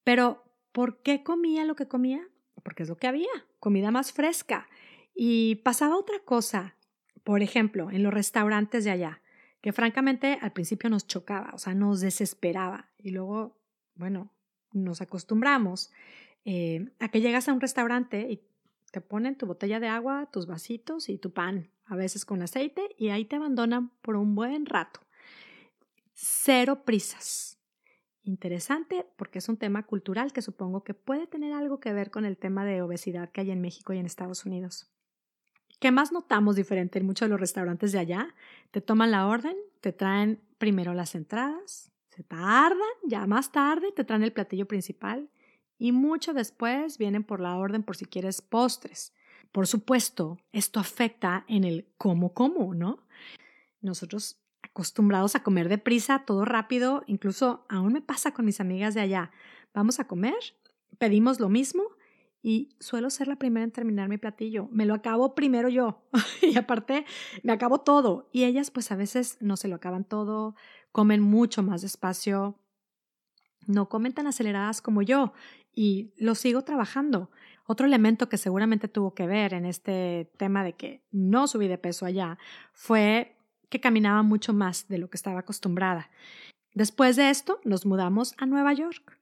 Pero, 0.03 0.43
¿por 0.73 1.01
qué 1.01 1.23
comía 1.23 1.63
lo 1.63 1.75
que 1.75 1.87
comía? 1.87 2.27
Porque 2.61 2.83
es 2.83 2.89
lo 2.89 2.97
que 2.97 3.07
había, 3.07 3.29
comida 3.59 3.91
más 3.91 4.11
fresca. 4.11 4.67
Y 5.15 5.55
pasaba 5.63 5.97
otra 5.97 6.19
cosa, 6.19 6.75
por 7.23 7.41
ejemplo, 7.41 7.89
en 7.91 8.03
los 8.03 8.13
restaurantes 8.13 8.83
de 8.83 8.91
allá 8.91 9.21
que 9.63 9.71
francamente 9.71 10.37
al 10.41 10.51
principio 10.51 10.89
nos 10.89 11.07
chocaba, 11.07 11.51
o 11.53 11.57
sea, 11.57 11.73
nos 11.73 12.01
desesperaba 12.01 12.89
y 12.97 13.11
luego, 13.11 13.57
bueno, 13.95 14.29
nos 14.73 15.01
acostumbramos 15.01 15.89
eh, 16.43 16.91
a 16.99 17.07
que 17.07 17.21
llegas 17.21 17.47
a 17.47 17.53
un 17.53 17.61
restaurante 17.61 18.29
y 18.29 18.41
te 18.91 18.99
ponen 18.99 19.37
tu 19.37 19.45
botella 19.45 19.79
de 19.79 19.87
agua, 19.87 20.27
tus 20.33 20.47
vasitos 20.47 21.07
y 21.07 21.17
tu 21.17 21.31
pan, 21.31 21.71
a 21.85 21.95
veces 21.95 22.25
con 22.25 22.41
aceite, 22.41 22.93
y 22.97 23.07
ahí 23.07 23.23
te 23.23 23.37
abandonan 23.37 23.91
por 24.01 24.17
un 24.17 24.35
buen 24.35 24.65
rato. 24.65 24.99
Cero 26.13 26.83
prisas. 26.83 27.57
Interesante 28.23 29.05
porque 29.17 29.39
es 29.39 29.49
un 29.49 29.57
tema 29.57 29.83
cultural 29.83 30.31
que 30.31 30.41
supongo 30.41 30.83
que 30.83 30.93
puede 30.93 31.27
tener 31.27 31.51
algo 31.51 31.79
que 31.81 31.91
ver 31.91 32.09
con 32.09 32.23
el 32.23 32.37
tema 32.37 32.63
de 32.63 32.81
obesidad 32.81 33.29
que 33.29 33.41
hay 33.41 33.51
en 33.51 33.61
México 33.61 33.91
y 33.93 33.97
en 33.97 34.05
Estados 34.05 34.45
Unidos. 34.45 34.89
¿Qué 35.81 35.91
más 35.91 36.13
notamos 36.13 36.55
diferente 36.55 36.99
en 36.99 37.05
muchos 37.05 37.25
de 37.25 37.31
los 37.31 37.39
restaurantes 37.41 37.91
de 37.91 37.99
allá? 37.99 38.33
Te 38.71 38.79
toman 38.79 39.11
la 39.11 39.27
orden, 39.27 39.57
te 39.81 39.91
traen 39.91 40.39
primero 40.57 40.93
las 40.93 41.15
entradas, 41.15 41.91
se 42.07 42.23
tardan, 42.23 42.79
ya 43.05 43.27
más 43.27 43.51
tarde 43.51 43.91
te 43.91 44.05
traen 44.05 44.23
el 44.23 44.31
platillo 44.31 44.67
principal 44.67 45.29
y 45.77 45.91
mucho 45.91 46.33
después 46.33 46.97
vienen 46.97 47.25
por 47.25 47.41
la 47.41 47.57
orden 47.57 47.83
por 47.83 47.97
si 47.97 48.05
quieres 48.05 48.41
postres. 48.41 49.13
Por 49.51 49.67
supuesto, 49.67 50.37
esto 50.53 50.79
afecta 50.79 51.43
en 51.49 51.65
el 51.65 51.87
cómo 51.97 52.33
como, 52.33 52.73
¿no? 52.73 53.05
Nosotros 53.81 54.42
acostumbrados 54.63 55.35
a 55.35 55.43
comer 55.43 55.69
deprisa, 55.69 56.23
todo 56.25 56.45
rápido, 56.45 57.03
incluso 57.05 57.65
aún 57.69 57.93
me 57.93 58.01
pasa 58.01 58.33
con 58.33 58.45
mis 58.45 58.59
amigas 58.59 58.93
de 58.93 59.01
allá. 59.01 59.31
Vamos 59.73 59.99
a 59.99 60.07
comer, 60.07 60.35
pedimos 60.97 61.39
lo 61.39 61.49
mismo 61.49 61.83
y 62.41 62.75
suelo 62.79 63.09
ser 63.09 63.27
la 63.27 63.37
primera 63.37 63.63
en 63.63 63.71
terminar 63.71 64.09
mi 64.09 64.17
platillo. 64.17 64.67
Me 64.71 64.85
lo 64.85 64.93
acabo 64.93 65.35
primero 65.35 65.69
yo 65.69 66.03
y 66.41 66.57
aparte 66.57 67.05
me 67.43 67.53
acabo 67.53 67.79
todo. 67.81 68.29
Y 68.31 68.45
ellas 68.45 68.71
pues 68.71 68.91
a 68.91 68.95
veces 68.95 69.37
no 69.39 69.57
se 69.57 69.67
lo 69.67 69.75
acaban 69.75 70.05
todo, 70.05 70.55
comen 70.91 71.21
mucho 71.21 71.61
más 71.63 71.81
despacio, 71.81 72.59
no 73.67 73.89
comen 73.89 74.13
tan 74.13 74.27
aceleradas 74.27 74.81
como 74.81 75.01
yo 75.01 75.33
y 75.73 76.13
lo 76.17 76.35
sigo 76.35 76.63
trabajando. 76.63 77.31
Otro 77.65 77.85
elemento 77.85 78.27
que 78.27 78.37
seguramente 78.37 78.89
tuvo 78.89 79.13
que 79.13 79.25
ver 79.25 79.53
en 79.53 79.65
este 79.65 80.29
tema 80.37 80.63
de 80.63 80.73
que 80.73 81.01
no 81.11 81.47
subí 81.47 81.67
de 81.67 81.77
peso 81.77 82.05
allá 82.05 82.37
fue 82.73 83.32
que 83.73 83.79
caminaba 83.79 84.21
mucho 84.21 84.53
más 84.53 84.87
de 84.87 84.99
lo 84.99 85.09
que 85.09 85.17
estaba 85.17 85.39
acostumbrada. 85.39 86.11
Después 86.75 87.15
de 87.15 87.31
esto 87.31 87.59
nos 87.63 87.87
mudamos 87.87 88.35
a 88.37 88.45
Nueva 88.45 88.71
York. 88.71 89.17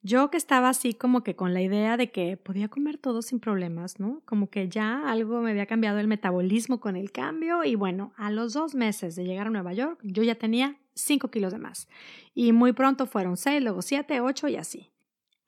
Yo 0.00 0.30
que 0.30 0.36
estaba 0.36 0.68
así 0.68 0.94
como 0.94 1.24
que 1.24 1.34
con 1.34 1.54
la 1.54 1.60
idea 1.60 1.96
de 1.96 2.12
que 2.12 2.36
podía 2.36 2.68
comer 2.68 2.98
todo 2.98 3.20
sin 3.20 3.40
problemas, 3.40 3.98
¿no? 3.98 4.22
Como 4.24 4.48
que 4.48 4.68
ya 4.68 5.10
algo 5.10 5.40
me 5.40 5.50
había 5.50 5.66
cambiado 5.66 5.98
el 5.98 6.06
metabolismo 6.06 6.78
con 6.78 6.94
el 6.94 7.10
cambio 7.10 7.64
y 7.64 7.74
bueno, 7.74 8.12
a 8.16 8.30
los 8.30 8.52
dos 8.52 8.76
meses 8.76 9.16
de 9.16 9.24
llegar 9.24 9.48
a 9.48 9.50
Nueva 9.50 9.72
York 9.72 9.98
yo 10.04 10.22
ya 10.22 10.36
tenía 10.36 10.78
cinco 10.94 11.28
kilos 11.32 11.52
de 11.52 11.58
más 11.58 11.88
y 12.32 12.52
muy 12.52 12.72
pronto 12.72 13.06
fueron 13.06 13.36
seis, 13.36 13.60
luego 13.60 13.82
siete, 13.82 14.20
ocho 14.20 14.46
y 14.46 14.54
así. 14.54 14.92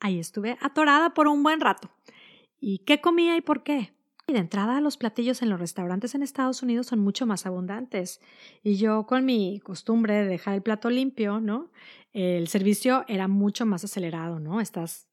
Ahí 0.00 0.18
estuve 0.18 0.58
atorada 0.60 1.14
por 1.14 1.28
un 1.28 1.44
buen 1.44 1.60
rato. 1.60 1.92
¿Y 2.58 2.78
qué 2.78 3.00
comía 3.00 3.36
y 3.36 3.40
por 3.40 3.62
qué? 3.62 3.92
Y 4.28 4.34
de 4.34 4.40
entrada, 4.40 4.82
los 4.82 4.98
platillos 4.98 5.40
en 5.40 5.48
los 5.48 5.58
restaurantes 5.58 6.14
en 6.14 6.22
Estados 6.22 6.62
Unidos 6.62 6.88
son 6.88 6.98
mucho 6.98 7.24
más 7.26 7.46
abundantes. 7.46 8.20
Y 8.62 8.76
yo, 8.76 9.06
con 9.06 9.24
mi 9.24 9.58
costumbre 9.60 10.12
de 10.16 10.26
dejar 10.26 10.54
el 10.54 10.62
plato 10.62 10.90
limpio, 10.90 11.40
¿no? 11.40 11.70
El 12.12 12.46
servicio 12.48 13.06
era 13.08 13.26
mucho 13.26 13.64
más 13.64 13.84
acelerado, 13.84 14.38
¿no? 14.38 14.60
Estás 14.60 15.08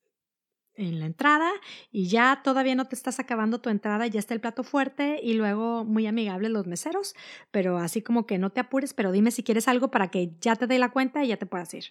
en 0.75 0.99
la 0.99 1.05
entrada 1.05 1.49
y 1.93 2.09
ya 2.09 2.41
todavía 2.43 2.75
no 2.75 2.89
te 2.89 2.95
estás 2.95 3.21
acabando 3.21 3.61
tu 3.61 3.69
entrada, 3.69 4.05
ya 4.07 4.19
está 4.19 4.33
el 4.33 4.41
plato 4.41 4.63
fuerte 4.63 5.21
y 5.23 5.35
luego 5.35 5.85
muy 5.85 6.07
amigables 6.07 6.51
los 6.51 6.67
meseros, 6.67 7.15
pero 7.51 7.77
así 7.77 8.01
como 8.01 8.25
que 8.25 8.37
no 8.37 8.49
te 8.49 8.59
apures, 8.59 8.93
pero 8.93 9.13
dime 9.13 9.31
si 9.31 9.43
quieres 9.43 9.69
algo 9.69 9.89
para 9.91 10.09
que 10.09 10.33
ya 10.41 10.57
te 10.57 10.67
dé 10.67 10.77
la 10.77 10.91
cuenta 10.91 11.23
y 11.23 11.29
ya 11.29 11.37
te 11.37 11.45
puedas 11.45 11.73
ir. 11.73 11.85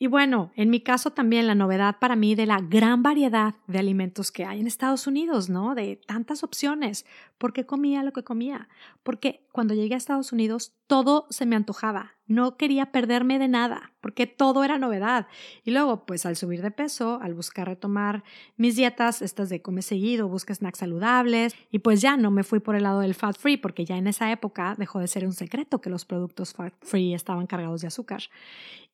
Y 0.00 0.06
bueno, 0.06 0.52
en 0.54 0.70
mi 0.70 0.80
caso 0.80 1.10
también 1.10 1.48
la 1.48 1.56
novedad 1.56 1.96
para 1.98 2.14
mí 2.14 2.36
de 2.36 2.46
la 2.46 2.60
gran 2.60 3.02
variedad 3.02 3.56
de 3.66 3.80
alimentos 3.80 4.30
que 4.30 4.44
hay 4.44 4.60
en 4.60 4.68
Estados 4.68 5.08
Unidos, 5.08 5.48
¿no? 5.48 5.74
De 5.74 5.96
tantas 6.06 6.44
opciones. 6.44 7.04
¿Por 7.36 7.52
qué 7.52 7.66
comía 7.66 8.04
lo 8.04 8.12
que 8.12 8.22
comía? 8.22 8.68
Porque 9.02 9.44
cuando 9.50 9.74
llegué 9.74 9.94
a 9.94 9.96
Estados 9.96 10.32
Unidos 10.32 10.72
todo 10.86 11.26
se 11.30 11.46
me 11.46 11.54
antojaba. 11.54 12.14
No 12.26 12.56
quería 12.56 12.92
perderme 12.92 13.38
de 13.38 13.48
nada, 13.48 13.92
porque 14.00 14.26
todo 14.26 14.64
era 14.64 14.78
novedad. 14.78 15.26
Y 15.64 15.70
luego, 15.70 16.06
pues 16.06 16.26
al 16.26 16.36
subir 16.36 16.62
de 16.62 16.70
peso, 16.70 17.18
al 17.22 17.34
buscar 17.34 17.68
retomar 17.68 18.24
mis 18.56 18.76
dietas, 18.76 19.22
estas 19.22 19.48
de 19.48 19.62
come 19.62 19.82
seguido, 19.82 20.28
busca 20.28 20.54
snacks 20.54 20.78
saludables, 20.78 21.54
y 21.70 21.80
pues 21.80 22.00
ya 22.00 22.16
no 22.16 22.30
me 22.30 22.42
fui 22.42 22.60
por 22.60 22.74
el 22.74 22.84
lado 22.84 23.00
del 23.00 23.14
fat 23.14 23.36
free, 23.36 23.56
porque 23.56 23.84
ya 23.84 23.96
en 23.96 24.06
esa 24.06 24.30
época 24.30 24.74
dejó 24.78 24.98
de 24.98 25.08
ser 25.08 25.26
un 25.26 25.32
secreto 25.32 25.80
que 25.80 25.90
los 25.90 26.04
productos 26.04 26.52
fat 26.54 26.74
free 26.82 27.14
estaban 27.14 27.46
cargados 27.46 27.82
de 27.82 27.88
azúcar. 27.88 28.22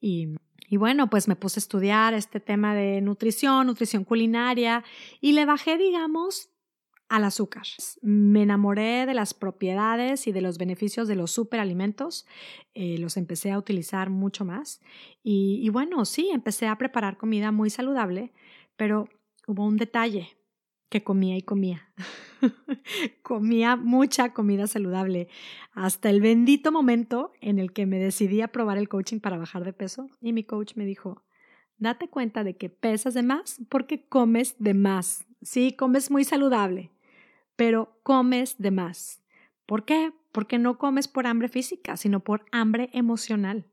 Y 0.00 0.36
y 0.74 0.76
bueno, 0.76 1.08
pues 1.08 1.28
me 1.28 1.36
puse 1.36 1.60
a 1.60 1.62
estudiar 1.62 2.14
este 2.14 2.40
tema 2.40 2.74
de 2.74 3.00
nutrición, 3.00 3.68
nutrición 3.68 4.02
culinaria 4.02 4.82
y 5.20 5.30
le 5.30 5.46
bajé, 5.46 5.78
digamos, 5.78 6.50
al 7.08 7.22
azúcar. 7.22 7.62
Me 8.02 8.42
enamoré 8.42 9.06
de 9.06 9.14
las 9.14 9.34
propiedades 9.34 10.26
y 10.26 10.32
de 10.32 10.40
los 10.40 10.58
beneficios 10.58 11.06
de 11.06 11.14
los 11.14 11.30
superalimentos, 11.30 12.26
eh, 12.74 12.98
los 12.98 13.16
empecé 13.16 13.52
a 13.52 13.58
utilizar 13.58 14.10
mucho 14.10 14.44
más 14.44 14.80
y, 15.22 15.60
y 15.62 15.68
bueno, 15.68 16.04
sí, 16.04 16.30
empecé 16.32 16.66
a 16.66 16.76
preparar 16.76 17.18
comida 17.18 17.52
muy 17.52 17.70
saludable, 17.70 18.32
pero 18.76 19.08
hubo 19.46 19.64
un 19.64 19.76
detalle 19.76 20.36
que 20.88 21.04
comía 21.04 21.36
y 21.36 21.42
comía. 21.42 21.88
comía 23.22 23.76
mucha 23.76 24.32
comida 24.32 24.66
saludable 24.66 25.28
hasta 25.72 26.10
el 26.10 26.20
bendito 26.20 26.72
momento 26.72 27.32
en 27.40 27.58
el 27.58 27.72
que 27.72 27.86
me 27.86 27.98
decidí 27.98 28.40
a 28.40 28.48
probar 28.48 28.78
el 28.78 28.88
coaching 28.88 29.20
para 29.20 29.38
bajar 29.38 29.64
de 29.64 29.72
peso 29.72 30.08
y 30.20 30.32
mi 30.32 30.44
coach 30.44 30.76
me 30.76 30.84
dijo, 30.84 31.24
date 31.78 32.08
cuenta 32.08 32.44
de 32.44 32.56
que 32.56 32.70
pesas 32.70 33.14
de 33.14 33.22
más 33.22 33.60
porque 33.68 34.06
comes 34.06 34.56
de 34.58 34.74
más. 34.74 35.26
Sí, 35.42 35.72
comes 35.72 36.10
muy 36.10 36.24
saludable, 36.24 36.90
pero 37.56 37.98
comes 38.02 38.56
de 38.58 38.70
más. 38.70 39.22
¿Por 39.66 39.84
qué? 39.84 40.12
Porque 40.32 40.58
no 40.58 40.78
comes 40.78 41.08
por 41.08 41.26
hambre 41.26 41.48
física, 41.48 41.96
sino 41.96 42.20
por 42.20 42.44
hambre 42.52 42.90
emocional. 42.92 43.66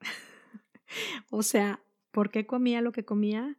o 1.30 1.42
sea, 1.42 1.80
¿por 2.12 2.30
qué 2.30 2.46
comía 2.46 2.80
lo 2.80 2.92
que 2.92 3.04
comía? 3.04 3.56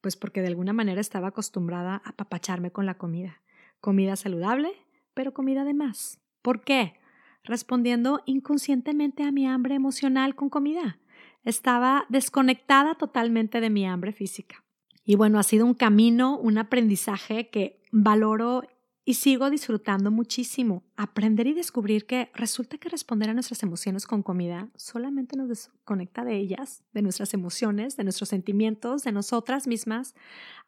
Pues 0.00 0.16
porque 0.16 0.42
de 0.42 0.48
alguna 0.48 0.72
manera 0.72 1.00
estaba 1.00 1.28
acostumbrada 1.28 2.02
a 2.04 2.12
papacharme 2.12 2.70
con 2.70 2.84
la 2.86 2.98
comida. 2.98 3.40
Comida 3.84 4.16
saludable, 4.16 4.70
pero 5.12 5.34
comida 5.34 5.62
de 5.62 5.74
más. 5.74 6.18
¿Por 6.40 6.62
qué? 6.62 6.94
Respondiendo 7.42 8.22
inconscientemente 8.24 9.24
a 9.24 9.30
mi 9.30 9.46
hambre 9.46 9.74
emocional 9.74 10.34
con 10.34 10.48
comida. 10.48 10.98
Estaba 11.44 12.06
desconectada 12.08 12.94
totalmente 12.94 13.60
de 13.60 13.68
mi 13.68 13.86
hambre 13.86 14.14
física. 14.14 14.64
Y 15.04 15.16
bueno, 15.16 15.38
ha 15.38 15.42
sido 15.42 15.66
un 15.66 15.74
camino, 15.74 16.38
un 16.38 16.56
aprendizaje 16.56 17.50
que 17.50 17.82
valoro 17.92 18.62
y 19.04 19.12
sigo 19.12 19.50
disfrutando 19.50 20.10
muchísimo. 20.10 20.82
Aprender 20.96 21.46
y 21.46 21.52
descubrir 21.52 22.06
que 22.06 22.30
resulta 22.32 22.78
que 22.78 22.88
responder 22.88 23.28
a 23.28 23.34
nuestras 23.34 23.62
emociones 23.64 24.06
con 24.06 24.22
comida 24.22 24.70
solamente 24.76 25.36
nos 25.36 25.50
desconecta 25.50 26.24
de 26.24 26.38
ellas, 26.38 26.82
de 26.94 27.02
nuestras 27.02 27.34
emociones, 27.34 27.98
de 27.98 28.04
nuestros 28.04 28.30
sentimientos, 28.30 29.02
de 29.02 29.12
nosotras 29.12 29.66
mismas, 29.66 30.14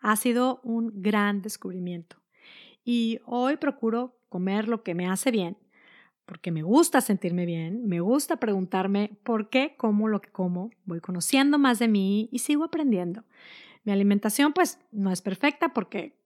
ha 0.00 0.16
sido 0.16 0.60
un 0.64 1.00
gran 1.00 1.40
descubrimiento. 1.40 2.18
Y 2.88 3.18
hoy 3.26 3.56
procuro 3.56 4.16
comer 4.28 4.68
lo 4.68 4.84
que 4.84 4.94
me 4.94 5.08
hace 5.08 5.32
bien, 5.32 5.58
porque 6.24 6.52
me 6.52 6.62
gusta 6.62 7.00
sentirme 7.00 7.44
bien, 7.44 7.88
me 7.88 7.98
gusta 7.98 8.36
preguntarme 8.36 9.18
por 9.24 9.50
qué 9.50 9.74
como 9.76 10.06
lo 10.06 10.20
que 10.20 10.30
como, 10.30 10.70
voy 10.84 11.00
conociendo 11.00 11.58
más 11.58 11.80
de 11.80 11.88
mí 11.88 12.28
y 12.30 12.38
sigo 12.38 12.62
aprendiendo. 12.62 13.24
Mi 13.82 13.90
alimentación 13.90 14.52
pues 14.52 14.78
no 14.92 15.10
es 15.10 15.20
perfecta 15.20 15.70
porque 15.74 16.16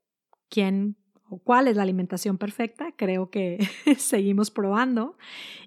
quién 0.50 0.97
o 1.31 1.38
cuál 1.38 1.67
es 1.67 1.76
la 1.76 1.83
alimentación 1.83 2.37
perfecta, 2.37 2.93
creo 2.93 3.31
que 3.31 3.67
seguimos 3.97 4.50
probando. 4.50 5.17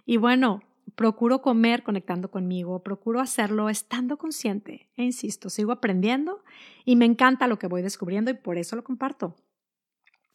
Y 0.06 0.18
bueno, 0.18 0.62
procuro 0.94 1.42
comer 1.42 1.82
conectando 1.82 2.30
conmigo, 2.30 2.84
procuro 2.84 3.20
hacerlo 3.20 3.68
estando 3.68 4.18
consciente. 4.18 4.92
E 4.96 5.04
insisto, 5.04 5.50
sigo 5.50 5.72
aprendiendo 5.72 6.44
y 6.86 6.98
me 6.98 7.06
encanta 7.06 7.48
lo 7.48 7.58
que 7.58 7.66
voy 7.66 7.82
descubriendo 7.82 8.30
y 8.30 8.36
por 8.36 8.60
eso 8.60 8.76
lo 8.76 8.84
comparto. 8.84 9.36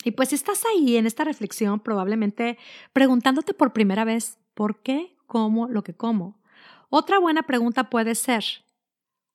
Y 0.04 0.12
pues 0.12 0.32
estás 0.32 0.62
ahí 0.64 0.96
en 0.96 1.06
esta 1.06 1.24
reflexión 1.24 1.80
probablemente 1.80 2.58
preguntándote 2.92 3.54
por 3.54 3.72
primera 3.72 4.04
vez, 4.04 4.38
¿por 4.54 4.80
qué 4.82 5.16
como 5.26 5.68
lo 5.68 5.82
que 5.82 5.94
como? 5.94 6.40
Otra 6.88 7.18
buena 7.18 7.42
pregunta 7.42 7.90
puede 7.90 8.14
ser, 8.14 8.44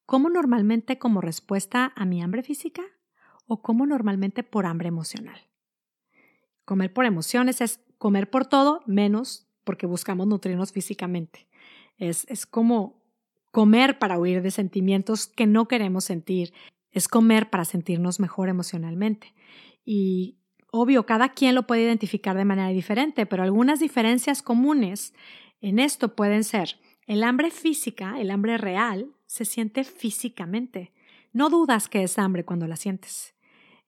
¿Como 0.06 0.30
normalmente 0.30 1.00
como 1.00 1.22
respuesta 1.22 1.94
a 1.96 2.06
mi 2.06 2.22
hambre 2.22 2.44
física 2.44 2.84
o 3.48 3.62
como 3.62 3.86
normalmente 3.86 4.44
por 4.44 4.66
hambre 4.66 4.90
emocional? 4.90 5.40
Comer 6.66 6.94
por 6.94 7.06
emociones 7.06 7.62
es 7.62 7.80
comer 7.98 8.30
por 8.30 8.46
todo 8.46 8.82
menos 8.86 9.48
porque 9.64 9.86
buscamos 9.86 10.28
nutrirnos 10.28 10.74
físicamente. 10.74 11.48
Es, 11.98 12.26
es 12.30 12.46
como 12.46 13.02
comer 13.52 13.98
para 13.98 14.20
huir 14.20 14.42
de 14.42 14.52
sentimientos 14.52 15.28
que 15.28 15.48
no 15.48 15.68
queremos 15.68 16.04
sentir. 16.04 16.54
Es 16.92 17.08
comer 17.08 17.50
para 17.50 17.64
sentirnos 17.64 18.20
mejor 18.20 18.50
emocionalmente. 18.50 19.34
Y 19.86 20.38
obvio, 20.76 21.06
cada 21.06 21.30
quien 21.30 21.54
lo 21.54 21.68
puede 21.68 21.84
identificar 21.84 22.36
de 22.36 22.46
manera 22.46 22.70
diferente, 22.70 23.28
pero 23.28 23.44
algunas 23.44 23.80
diferencias 23.80 24.42
comunes 24.42 25.14
en 25.62 25.78
esto 25.78 26.16
pueden 26.16 26.44
ser 26.44 26.80
el 27.06 27.24
hambre 27.24 27.52
física, 27.52 28.20
el 28.20 28.32
hambre 28.32 28.58
real, 28.58 29.14
se 29.28 29.46
siente 29.46 29.84
físicamente. 29.84 30.92
No 31.32 31.52
dudas 31.52 31.90
que 31.90 32.02
es 32.02 32.18
hambre 32.18 32.44
cuando 32.44 32.66
la 32.66 32.76
sientes. 32.76 33.36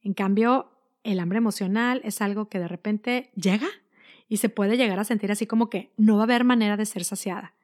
En 0.04 0.13
cambio, 0.13 0.74
el 1.04 1.20
hambre 1.20 1.39
emocional 1.39 2.01
es 2.04 2.22
algo 2.22 2.50
que 2.50 2.60
de 2.60 2.68
repente 2.68 3.32
llega 3.34 3.68
y 4.30 4.38
se 4.38 4.50
puede 4.50 4.77
llegar 4.77 5.00
a 5.00 5.06
sentir 5.06 5.32
así 5.32 5.48
como 5.48 5.72
que 5.72 5.92
no 5.98 6.18
va 6.18 6.22
a 6.22 6.25
haber 6.25 6.44
manera 6.44 6.77
de 6.77 6.86
ser 6.86 7.04
saciada. 7.04 7.56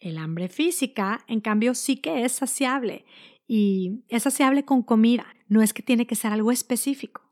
El 0.00 0.16
hambre 0.16 0.48
física, 0.48 1.24
en 1.28 1.42
cambio, 1.42 1.74
sí 1.74 1.98
que 1.98 2.24
es 2.24 2.32
saciable 2.32 3.04
y 3.46 4.02
es 4.08 4.22
saciable 4.22 4.64
con 4.64 4.82
comida, 4.82 5.26
no 5.46 5.60
es 5.60 5.74
que 5.74 5.82
tiene 5.82 6.06
que 6.06 6.14
ser 6.14 6.32
algo 6.32 6.52
específico. 6.52 7.23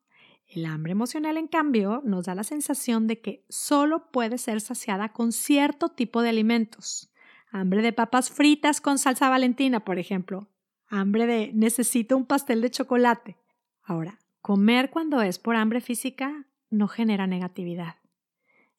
El 0.55 0.67
hambre 0.67 0.93
emocional, 0.93 1.39
en 1.39 1.49
cambio, 1.49 2.03
nos 2.05 2.27
da 2.27 2.35
la 2.35 2.45
sensación 2.45 3.07
de 3.07 3.23
que 3.23 3.47
solo 3.49 4.11
puede 4.11 4.37
ser 4.37 4.61
saciada 4.61 5.09
con 5.11 5.33
cierto 5.33 5.89
tipo 5.89 6.21
de 6.21 6.29
alimentos. 6.29 7.11
Hambre 7.51 7.81
de 7.81 7.95
papas 7.95 8.31
fritas 8.31 8.83
con 8.83 8.99
salsa 8.99 9.31
valentina, 9.31 9.81
por 9.81 9.99
ejemplo. 9.99 10.51
Hambre 10.89 11.27
de 11.27 11.53
necesito 11.55 12.19
un 12.19 12.27
pastel 12.27 12.61
de 12.61 12.71
chocolate. 12.71 13.39
Ahora, 13.83 14.19
comer 14.43 14.91
cuando 14.91 15.23
es 15.23 15.39
por 15.39 15.57
hambre 15.57 15.81
física 15.81 16.47
no 16.69 16.87
genera 16.87 17.27
negatividad. 17.27 17.97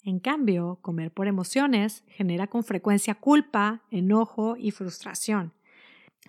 En 0.03 0.20
cambio, 0.20 0.77
comer 0.82 1.12
por 1.12 1.27
emociones 1.27 2.03
genera 2.08 2.46
con 2.46 2.63
frecuencia 2.63 3.15
culpa, 3.15 3.82
enojo 3.89 4.58
y 4.58 4.70
frustración. 4.70 5.53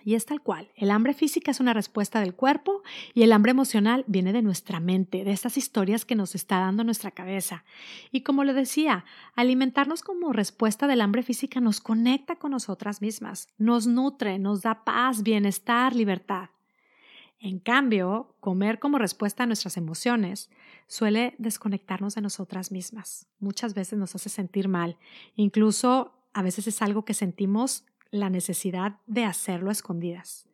Y 0.03 0.15
es 0.15 0.25
tal 0.25 0.41
cual. 0.41 0.69
El 0.75 0.91
hambre 0.91 1.13
física 1.13 1.51
es 1.51 1.59
una 1.59 1.73
respuesta 1.73 2.19
del 2.19 2.35
cuerpo 2.35 2.83
y 3.13 3.23
el 3.23 3.31
hambre 3.31 3.51
emocional 3.51 4.03
viene 4.07 4.33
de 4.33 4.41
nuestra 4.41 4.79
mente, 4.79 5.23
de 5.23 5.31
estas 5.31 5.57
historias 5.57 6.05
que 6.05 6.15
nos 6.15 6.35
está 6.35 6.59
dando 6.59 6.83
nuestra 6.83 7.11
cabeza. 7.11 7.63
Y 8.11 8.21
como 8.21 8.43
le 8.43 8.53
decía, 8.53 9.05
alimentarnos 9.35 10.03
como 10.03 10.33
respuesta 10.33 10.87
del 10.87 11.01
hambre 11.01 11.23
física 11.23 11.59
nos 11.59 11.81
conecta 11.81 12.35
con 12.35 12.51
nosotras 12.51 13.01
mismas, 13.01 13.47
nos 13.57 13.87
nutre, 13.87 14.37
nos 14.37 14.61
da 14.61 14.83
paz, 14.83 15.23
bienestar, 15.23 15.95
libertad. 15.95 16.49
En 17.39 17.59
cambio, 17.59 18.35
comer 18.39 18.79
como 18.79 18.97
respuesta 18.97 19.43
a 19.43 19.45
nuestras 19.45 19.77
emociones 19.77 20.49
suele 20.87 21.35
desconectarnos 21.37 22.15
de 22.15 22.21
nosotras 22.21 22.71
mismas. 22.71 23.27
Muchas 23.39 23.73
veces 23.73 23.99
nos 23.99 24.15
hace 24.15 24.29
sentir 24.29 24.67
mal. 24.67 24.97
Incluso 25.35 26.13
a 26.33 26.41
veces 26.41 26.67
es 26.67 26.81
algo 26.81 27.05
que 27.05 27.13
sentimos 27.13 27.85
la 28.15 28.29
necesidad 28.29 28.99
de 29.05 29.25
hacerlo 29.25 29.69
a 29.69 29.73
escondidas. 29.73 30.47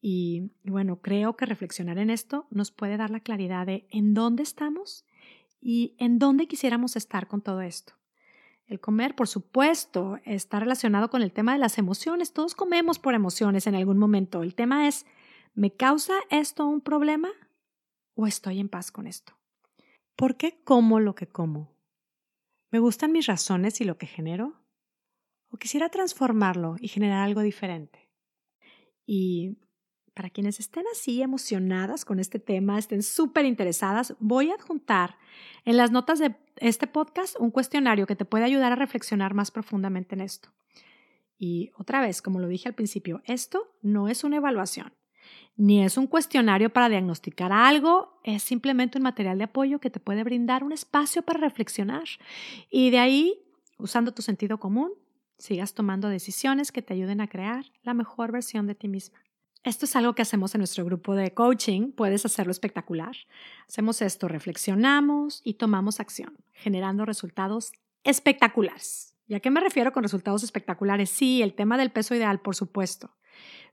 Y 0.00 0.50
bueno, 0.64 1.00
creo 1.00 1.36
que 1.36 1.46
reflexionar 1.46 1.98
en 1.98 2.10
esto 2.10 2.46
nos 2.50 2.70
puede 2.70 2.96
dar 2.96 3.10
la 3.10 3.20
claridad 3.20 3.66
de 3.66 3.86
en 3.90 4.14
dónde 4.14 4.42
estamos 4.42 5.04
y 5.60 5.94
en 5.98 6.18
dónde 6.18 6.46
quisiéramos 6.46 6.96
estar 6.96 7.28
con 7.28 7.42
todo 7.42 7.60
esto. 7.60 7.94
El 8.66 8.80
comer, 8.80 9.14
por 9.14 9.28
supuesto, 9.28 10.18
está 10.24 10.58
relacionado 10.58 11.08
con 11.08 11.22
el 11.22 11.32
tema 11.32 11.52
de 11.52 11.58
las 11.58 11.78
emociones. 11.78 12.32
Todos 12.32 12.54
comemos 12.54 12.98
por 12.98 13.14
emociones 13.14 13.66
en 13.66 13.76
algún 13.76 13.98
momento. 13.98 14.42
El 14.42 14.54
tema 14.54 14.88
es 14.88 15.06
¿Me 15.54 15.72
causa 15.72 16.14
esto 16.30 16.66
un 16.66 16.80
problema 16.80 17.30
o 18.14 18.26
estoy 18.26 18.58
en 18.58 18.68
paz 18.68 18.90
con 18.90 19.06
esto? 19.06 19.32
¿Por 20.16 20.36
qué 20.36 20.60
como 20.64 21.00
lo 21.00 21.14
que 21.14 21.28
como? 21.28 21.74
¿Me 22.70 22.78
gustan 22.78 23.12
mis 23.12 23.26
razones 23.26 23.80
y 23.80 23.84
lo 23.84 23.96
que 23.96 24.06
genero? 24.06 24.65
¿O 25.50 25.56
quisiera 25.56 25.88
transformarlo 25.88 26.76
y 26.80 26.88
generar 26.88 27.24
algo 27.24 27.40
diferente? 27.40 28.10
Y 29.04 29.58
para 30.14 30.30
quienes 30.30 30.60
estén 30.60 30.84
así 30.92 31.22
emocionadas 31.22 32.04
con 32.04 32.18
este 32.20 32.38
tema, 32.38 32.78
estén 32.78 33.02
súper 33.02 33.44
interesadas, 33.44 34.14
voy 34.18 34.50
a 34.50 34.54
adjuntar 34.54 35.18
en 35.64 35.76
las 35.76 35.90
notas 35.90 36.18
de 36.18 36.34
este 36.56 36.86
podcast 36.86 37.36
un 37.38 37.50
cuestionario 37.50 38.06
que 38.06 38.16
te 38.16 38.24
puede 38.24 38.44
ayudar 38.44 38.72
a 38.72 38.76
reflexionar 38.76 39.34
más 39.34 39.50
profundamente 39.50 40.14
en 40.14 40.22
esto. 40.22 40.48
Y 41.38 41.70
otra 41.76 42.00
vez, 42.00 42.22
como 42.22 42.40
lo 42.40 42.48
dije 42.48 42.68
al 42.68 42.74
principio, 42.74 43.20
esto 43.26 43.76
no 43.82 44.08
es 44.08 44.24
una 44.24 44.36
evaluación 44.36 44.92
ni 45.56 45.82
es 45.82 45.96
un 45.96 46.06
cuestionario 46.06 46.70
para 46.70 46.88
diagnosticar 46.88 47.50
algo, 47.50 48.20
es 48.24 48.42
simplemente 48.42 48.98
un 48.98 49.04
material 49.04 49.38
de 49.38 49.44
apoyo 49.44 49.80
que 49.80 49.90
te 49.90 50.00
puede 50.00 50.22
brindar 50.22 50.62
un 50.62 50.72
espacio 50.72 51.22
para 51.22 51.40
reflexionar. 51.40 52.04
Y 52.70 52.90
de 52.90 52.98
ahí, 52.98 53.38
usando 53.78 54.12
tu 54.12 54.22
sentido 54.22 54.58
común, 54.58 54.92
sigas 55.38 55.74
tomando 55.74 56.08
decisiones 56.08 56.72
que 56.72 56.82
te 56.82 56.94
ayuden 56.94 57.20
a 57.20 57.28
crear 57.28 57.64
la 57.82 57.94
mejor 57.94 58.32
versión 58.32 58.66
de 58.66 58.74
ti 58.74 58.88
misma. 58.88 59.18
Esto 59.64 59.84
es 59.84 59.96
algo 59.96 60.14
que 60.14 60.22
hacemos 60.22 60.54
en 60.54 60.60
nuestro 60.60 60.84
grupo 60.84 61.14
de 61.14 61.34
coaching, 61.34 61.92
puedes 61.92 62.24
hacerlo 62.24 62.52
espectacular. 62.52 63.16
Hacemos 63.68 64.00
esto, 64.00 64.28
reflexionamos 64.28 65.40
y 65.44 65.54
tomamos 65.54 65.98
acción, 65.98 66.36
generando 66.52 67.04
resultados 67.04 67.72
espectaculares. 68.04 69.16
¿Y 69.26 69.34
a 69.34 69.40
qué 69.40 69.50
me 69.50 69.60
refiero 69.60 69.92
con 69.92 70.04
resultados 70.04 70.44
espectaculares? 70.44 71.10
Sí, 71.10 71.42
el 71.42 71.54
tema 71.54 71.76
del 71.76 71.90
peso 71.90 72.14
ideal, 72.14 72.40
por 72.40 72.54
supuesto 72.54 73.16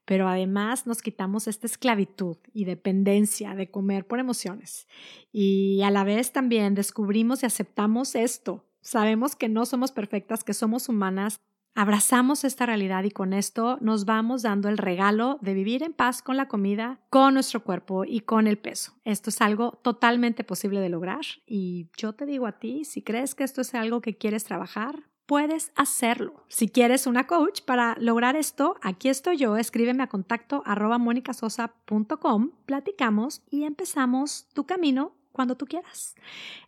pero 0.06 0.28
además 0.28 0.86
nos 0.86 1.02
quitamos 1.02 1.48
esta 1.48 1.68
esclavitud 1.68 2.38
y 2.54 2.66
dependencia 2.66 3.56
de 3.56 3.70
comer 3.72 4.06
por 4.06 4.20
emociones. 4.20 4.88
Y 5.32 5.82
a 5.82 5.92
la 5.92 6.04
vez 6.04 6.32
también 6.32 6.76
descubrimos 6.76 7.44
y 7.44 7.46
aceptamos 7.46 8.16
esto. 8.16 8.66
Sabemos 8.82 9.36
que 9.36 9.48
no 9.48 9.66
somos 9.66 9.92
perfectas, 9.92 10.44
que 10.44 10.54
somos 10.54 10.90
humanas. 10.90 11.40
Abrazamos 11.76 12.44
esta 12.44 12.68
realidad 12.68 13.04
y 13.04 13.10
con 13.10 13.34
esto 13.34 13.78
nos 13.82 14.06
vamos 14.06 14.44
dando 14.44 14.70
el 14.70 14.78
regalo 14.78 15.40
de 15.42 15.56
vivir 15.56 15.82
en 15.82 15.94
paz 15.94 16.22
con 16.22 16.38
la 16.38 16.48
comida, 16.48 17.00
con 17.10 17.34
nuestro 17.34 17.64
cuerpo 17.64 18.06
y 18.06 18.22
con 18.22 18.46
el 18.46 18.60
peso. 18.60 18.94
Esto 19.06 19.32
es 19.32 19.42
algo 19.42 19.80
totalmente 19.84 20.44
posible 20.44 20.80
de 20.82 20.90
lograr 20.90 21.26
y 21.48 21.90
yo 21.98 22.14
te 22.14 22.28
digo 22.28 22.46
a 22.46 22.60
ti, 22.60 22.86
si 22.86 23.02
crees 23.02 23.34
que 23.34 23.44
esto 23.44 23.62
es 23.62 23.74
algo 23.74 24.02
que 24.02 24.18
quieres 24.18 24.44
trabajar, 24.44 25.04
puedes 25.26 25.72
hacerlo. 25.76 26.46
Si 26.48 26.70
quieres 26.70 27.08
una 27.08 27.26
coach 27.26 27.62
para 27.62 27.96
lograr 28.00 28.36
esto, 28.36 28.76
aquí 28.84 29.10
estoy 29.10 29.38
yo. 29.38 29.58
Escríbeme 29.58 30.04
a 30.04 30.08
contacto 30.08 30.62
arroba 30.66 31.00
monicasosa.com, 31.00 32.52
platicamos 32.68 33.42
y 33.50 33.64
empezamos 33.64 34.48
tu 34.54 34.66
camino 34.68 35.16
cuando 35.34 35.58
tú 35.58 35.66
quieras. 35.66 36.16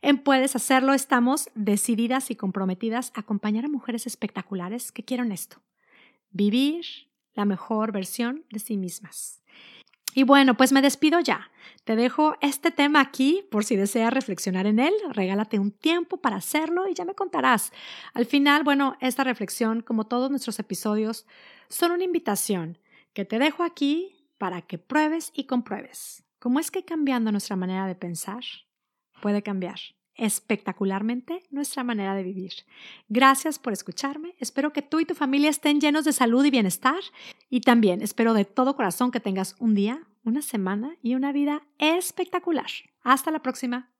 En 0.01 0.17
Puedes 0.17 0.55
Hacerlo 0.57 0.93
estamos 0.93 1.49
decididas 1.55 2.29
y 2.31 2.35
comprometidas 2.35 3.13
a 3.15 3.21
acompañar 3.21 3.63
a 3.63 3.69
mujeres 3.69 4.05
espectaculares 4.05 4.91
que 4.91 5.05
quieren 5.05 5.31
esto, 5.31 5.61
vivir 6.31 6.85
la 7.33 7.45
mejor 7.45 7.93
versión 7.93 8.43
de 8.49 8.59
sí 8.59 8.75
mismas. 8.75 9.41
Y 10.13 10.23
bueno, 10.23 10.55
pues 10.55 10.71
me 10.71 10.81
despido 10.81 11.19
ya. 11.19 11.51
Te 11.83 11.97
dejo 11.97 12.35
este 12.39 12.71
tema 12.71 13.01
aquí 13.01 13.45
por 13.51 13.65
si 13.65 13.75
deseas 13.75 14.13
reflexionar 14.13 14.65
en 14.65 14.79
él. 14.79 14.93
Regálate 15.09 15.59
un 15.59 15.71
tiempo 15.71 16.17
para 16.17 16.37
hacerlo 16.37 16.87
y 16.87 16.93
ya 16.93 17.03
me 17.03 17.15
contarás. 17.15 17.73
Al 18.13 18.25
final, 18.25 18.63
bueno, 18.63 18.95
esta 19.01 19.25
reflexión, 19.25 19.81
como 19.81 20.07
todos 20.07 20.29
nuestros 20.29 20.57
episodios, 20.57 21.27
son 21.67 21.91
una 21.91 22.05
invitación 22.05 22.77
que 23.13 23.25
te 23.25 23.39
dejo 23.39 23.63
aquí 23.63 24.15
para 24.37 24.61
que 24.61 24.77
pruebes 24.77 25.31
y 25.35 25.45
compruebes. 25.45 26.24
¿Cómo 26.45 26.59
es 26.59 26.69
que 26.69 26.85
cambiando 26.85 27.31
nuestra 27.31 27.55
manera 27.55 27.87
de 27.87 27.95
pensar 27.95 28.43
puede 29.19 29.41
cambiar 29.41 29.79
espectacularmente 30.13 31.41
nuestra 31.49 31.83
manera 31.83 32.13
de 32.13 32.21
vivir. 32.21 32.51
Gracias 33.09 33.57
por 33.57 33.73
escucharme. 33.73 34.35
Espero 34.37 34.71
que 34.71 34.83
tú 34.83 34.99
y 34.99 35.05
tu 35.05 35.15
familia 35.15 35.49
estén 35.49 35.81
llenos 35.81 36.05
de 36.05 36.13
salud 36.13 36.45
y 36.45 36.51
bienestar. 36.51 36.99
Y 37.49 37.61
también 37.61 38.03
espero 38.03 38.35
de 38.35 38.45
todo 38.45 38.75
corazón 38.75 39.09
que 39.09 39.19
tengas 39.19 39.55
un 39.57 39.73
día, 39.73 40.07
una 40.23 40.43
semana 40.43 40.95
y 41.01 41.15
una 41.15 41.31
vida 41.31 41.63
espectacular. 41.79 42.69
Hasta 43.01 43.31
la 43.31 43.41
próxima. 43.41 43.94